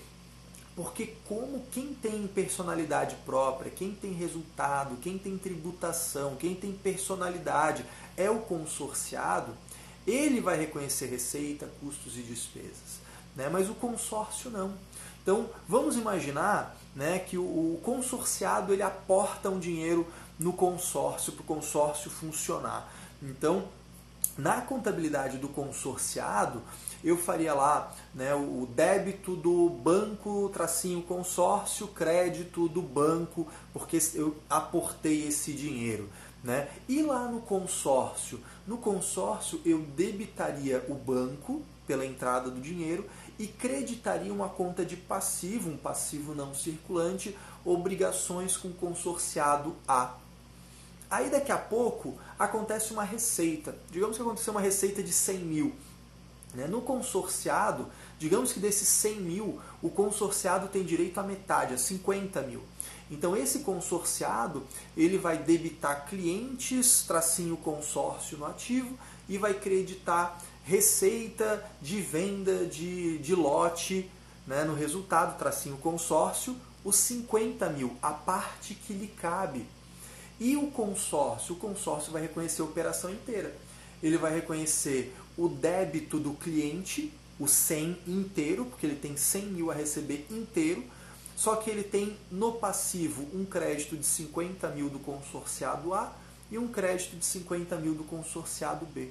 [0.76, 7.84] Porque como quem tem personalidade própria, quem tem resultado, quem tem tributação, quem tem personalidade
[8.16, 9.52] é o consorciado,
[10.06, 13.00] ele vai reconhecer receita, custos e despesas
[13.36, 13.48] né?
[13.50, 14.74] mas o consórcio não.
[15.22, 20.06] Então vamos imaginar né, que o, consorciado ele aporta um dinheiro
[20.38, 22.90] no consórcio para o consórcio funcionar.
[23.22, 23.68] Então,
[24.36, 26.62] na contabilidade do consorciado,
[27.04, 34.36] eu faria lá né, o débito do banco, tracinho consórcio, crédito do banco, porque eu
[34.48, 36.08] aportei esse dinheiro.
[36.42, 36.68] Né?
[36.88, 38.40] E lá no consórcio?
[38.66, 43.04] No consórcio eu debitaria o banco pela entrada do dinheiro
[43.40, 47.34] e creditaria uma conta de passivo, um passivo não circulante,
[47.64, 50.14] obrigações com consorciado A.
[51.10, 53.74] Aí daqui a pouco acontece uma receita.
[53.90, 55.74] Digamos que aconteceu uma receita de 100 mil.
[56.52, 56.66] Né?
[56.66, 57.86] No consorciado,
[58.18, 62.60] digamos que desses 100 mil, o consorciado tem direito a metade, a 50 mil.
[63.10, 70.38] Então esse consorciado ele vai debitar clientes, tracinho consórcio no ativo e vai creditar
[70.70, 74.08] receita de venda de, de lote,
[74.46, 79.66] né, no resultado, tracinho consórcio, os 50 mil, a parte que lhe cabe.
[80.38, 81.56] E o consórcio?
[81.56, 83.52] O consórcio vai reconhecer a operação inteira.
[84.00, 89.70] Ele vai reconhecer o débito do cliente, o 100 inteiro, porque ele tem 100 mil
[89.72, 90.84] a receber inteiro,
[91.36, 96.12] só que ele tem no passivo um crédito de 50 mil do consorciado A
[96.48, 99.08] e um crédito de 50 mil do consorciado B.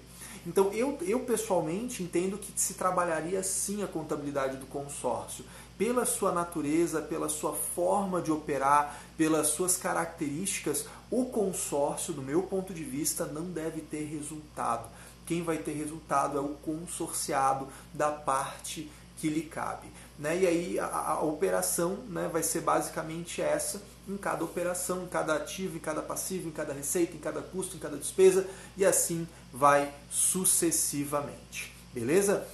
[0.50, 5.46] Então eu, eu pessoalmente entendo que se trabalharia sim a contabilidade do consórcio
[5.78, 12.42] pela sua natureza, pela sua forma de operar, pelas suas características, o consórcio, do meu
[12.42, 14.90] ponto de vista, não deve ter resultado.
[15.24, 19.88] Quem vai ter resultado é o consorciado da parte que lhe cabe.
[20.18, 20.40] Né?
[20.40, 23.80] E aí a, a operação né, vai ser basicamente essa
[24.12, 27.76] em cada operação, em cada ativo, em cada passivo, em cada receita, em cada custo,
[27.76, 31.74] em cada despesa, e assim vai sucessivamente.
[31.94, 32.48] Beleza?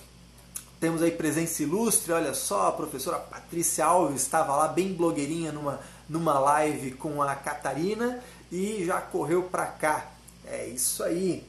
[0.79, 5.79] Temos aí presença ilustre, olha só, a professora Patrícia Alves estava lá bem blogueirinha numa,
[6.07, 10.11] numa live com a Catarina e já correu para cá.
[10.45, 11.43] É isso aí.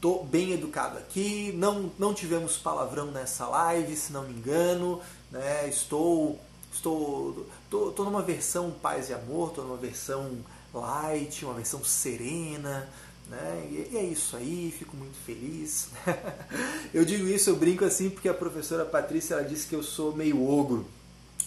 [0.00, 5.00] Tô bem educado aqui, não, não tivemos palavrão nessa live, se não me engano,
[5.30, 5.66] né?
[5.66, 6.38] Estou
[6.74, 10.38] estou tô, tô numa versão paz e amor, tô numa versão
[10.72, 12.88] light, uma versão serena,
[13.28, 13.68] né?
[13.70, 15.88] E é isso aí, fico muito feliz.
[16.92, 20.14] eu digo isso, eu brinco assim porque a professora Patrícia ela disse que eu sou
[20.14, 20.86] meio ogro.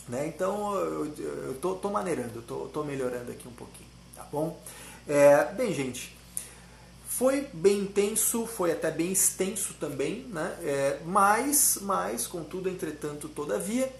[0.08, 0.28] Né?
[0.28, 4.58] Então eu, eu tô, tô maneirando, tô, tô melhorando aqui um pouquinho, tá bom?
[5.06, 6.16] É, bem, gente,
[7.06, 10.56] foi bem intenso, foi até bem extenso também, né?
[10.62, 13.92] É, mas, mas, contudo, entretanto, todavia,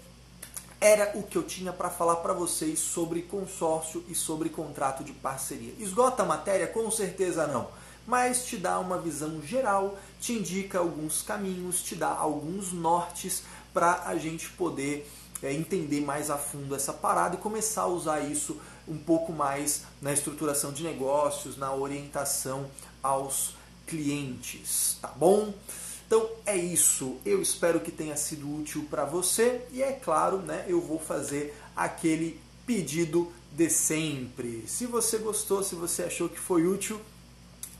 [0.80, 5.12] era o que eu tinha para falar para vocês sobre consórcio e sobre contrato de
[5.12, 5.74] parceria.
[5.78, 6.66] Esgota a matéria?
[6.66, 7.68] Com certeza não.
[8.06, 13.42] Mas te dá uma visão geral, te indica alguns caminhos, te dá alguns nortes
[13.74, 15.06] para a gente poder
[15.42, 19.82] é, entender mais a fundo essa parada e começar a usar isso um pouco mais
[20.00, 22.70] na estruturação de negócios, na orientação
[23.02, 23.54] aos
[23.86, 25.52] clientes, tá bom?
[26.08, 27.18] Então é isso.
[27.24, 31.54] Eu espero que tenha sido útil para você e é claro, né, eu vou fazer
[31.76, 34.64] aquele pedido de sempre.
[34.66, 36.98] Se você gostou, se você achou que foi útil,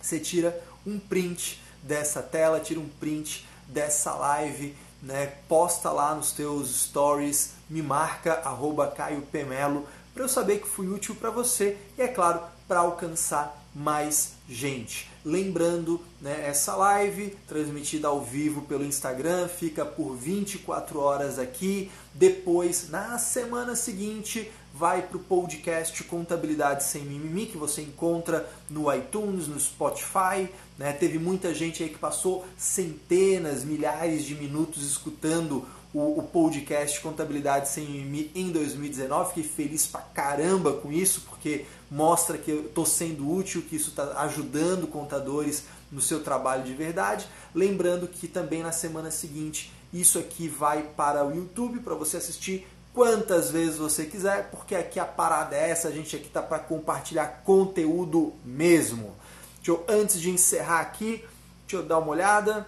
[0.01, 6.33] você tira um print dessa tela, tira um print dessa live, né, posta lá nos
[6.33, 11.79] teus stories, me marca arroba Caio Pemelo para eu saber que fui útil para você
[11.97, 15.07] e é claro, para alcançar mais gente.
[15.25, 21.91] Lembrando, né, essa live transmitida ao vivo pelo Instagram fica por 24 horas aqui.
[22.14, 28.93] Depois, na semana seguinte, vai para o podcast Contabilidade Sem Mimimi, que você encontra no
[28.95, 30.49] iTunes, no Spotify.
[30.79, 30.93] Né?
[30.93, 35.66] Teve muita gente aí que passou centenas, milhares de minutos escutando
[35.99, 39.28] o, o podcast Contabilidade Sem Mimimi em 2019.
[39.28, 43.90] Fiquei feliz pra caramba com isso, porque mostra que eu estou sendo útil, que isso
[43.90, 47.26] está ajudando contadores no seu trabalho de verdade.
[47.55, 52.66] Lembrando que também na semana seguinte isso aqui vai para o YouTube para você assistir
[52.92, 56.59] quantas vezes você quiser, porque aqui a parada é essa, a gente aqui está para
[56.59, 59.14] compartilhar conteúdo mesmo.
[59.57, 61.24] Deixa eu, antes de encerrar aqui,
[61.66, 62.66] deixa eu dar uma olhada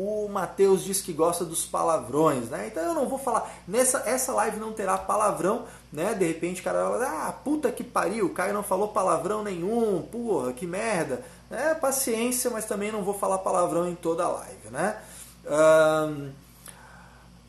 [0.00, 2.68] o Matheus diz que gosta dos palavrões, né?
[2.68, 3.52] Então eu não vou falar.
[3.68, 6.14] Nessa essa live não terá palavrão, né?
[6.14, 9.42] De repente o cara vai falar, ah, puta que pariu, o Caio não falou palavrão
[9.42, 11.22] nenhum, porra, que merda.
[11.50, 14.96] É, paciência, mas também não vou falar palavrão em toda a live, né?
[15.44, 16.30] Um,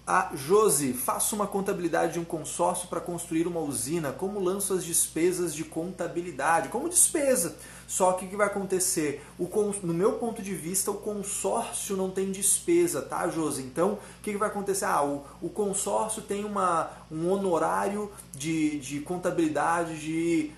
[0.05, 4.11] a Josi, faço uma contabilidade de um consórcio para construir uma usina.
[4.11, 6.67] Como lanço as despesas de contabilidade?
[6.67, 7.55] Como despesa.
[7.91, 9.21] Só que o que vai acontecer?
[9.37, 9.49] O,
[9.83, 13.63] no meu ponto de vista, o consórcio não tem despesa, tá, Josi?
[13.63, 14.85] Então, o que, que vai acontecer?
[14.85, 20.51] Ah, o, o consórcio tem uma, um honorário de, de contabilidade de,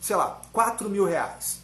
[0.00, 1.60] sei lá, 4 mil reais.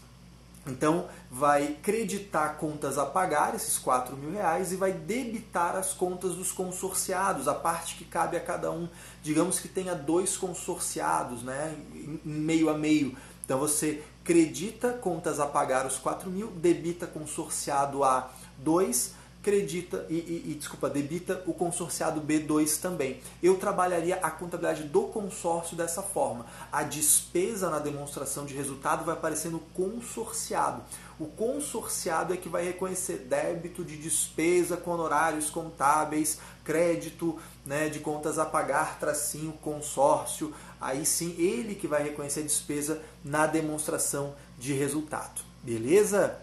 [0.67, 6.35] Então, vai creditar contas a pagar, esses 4 mil reais, e vai debitar as contas
[6.35, 8.87] dos consorciados, a parte que cabe a cada um.
[9.23, 11.75] Digamos que tenha dois consorciados, né,
[12.23, 13.17] meio a meio.
[13.43, 19.13] Então, você credita contas a pagar os 4 mil, debita consorciado A2,
[19.43, 23.23] credita e, e, e, desculpa, debita o consorciado B2 também.
[23.43, 26.45] Eu trabalharia a contabilidade do consórcio dessa forma.
[26.71, 30.83] A despesa na demonstração de resultado vai aparecer no consorciado.
[31.19, 38.01] O consorciado é que vai reconhecer débito de despesa com honorários contábeis, crédito né, de
[38.01, 44.35] contas a pagar, tracinho, consórcio, aí sim ele que vai reconhecer a despesa na demonstração
[44.59, 45.41] de resultado.
[45.63, 46.39] Beleza?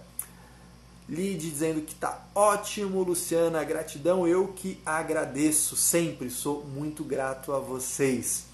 [1.08, 7.60] Lide dizendo que tá ótimo, Luciana, gratidão, eu que agradeço sempre, sou muito grato a
[7.60, 8.46] vocês.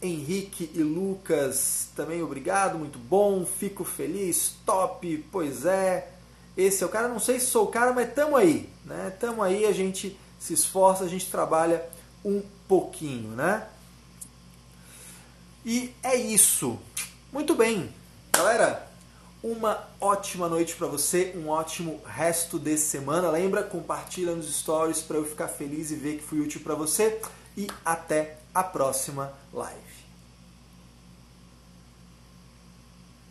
[0.00, 6.12] Henrique e Lucas, também obrigado, muito bom, fico feliz, top, pois é.
[6.54, 9.10] Esse é o cara, não sei se sou o cara, mas tamo aí, né?
[9.18, 11.82] Tamo aí, a gente se esforça, a gente trabalha
[12.22, 13.66] um pouquinho, né?
[15.66, 16.78] E é isso.
[17.32, 17.92] Muito bem,
[18.32, 18.86] galera.
[19.42, 23.30] uma ótima noite para você, um ótimo resto de semana.
[23.30, 27.20] Lembra, compartilha nos stories para eu ficar feliz e ver que fui útil para você.
[27.56, 29.85] E até a próxima live.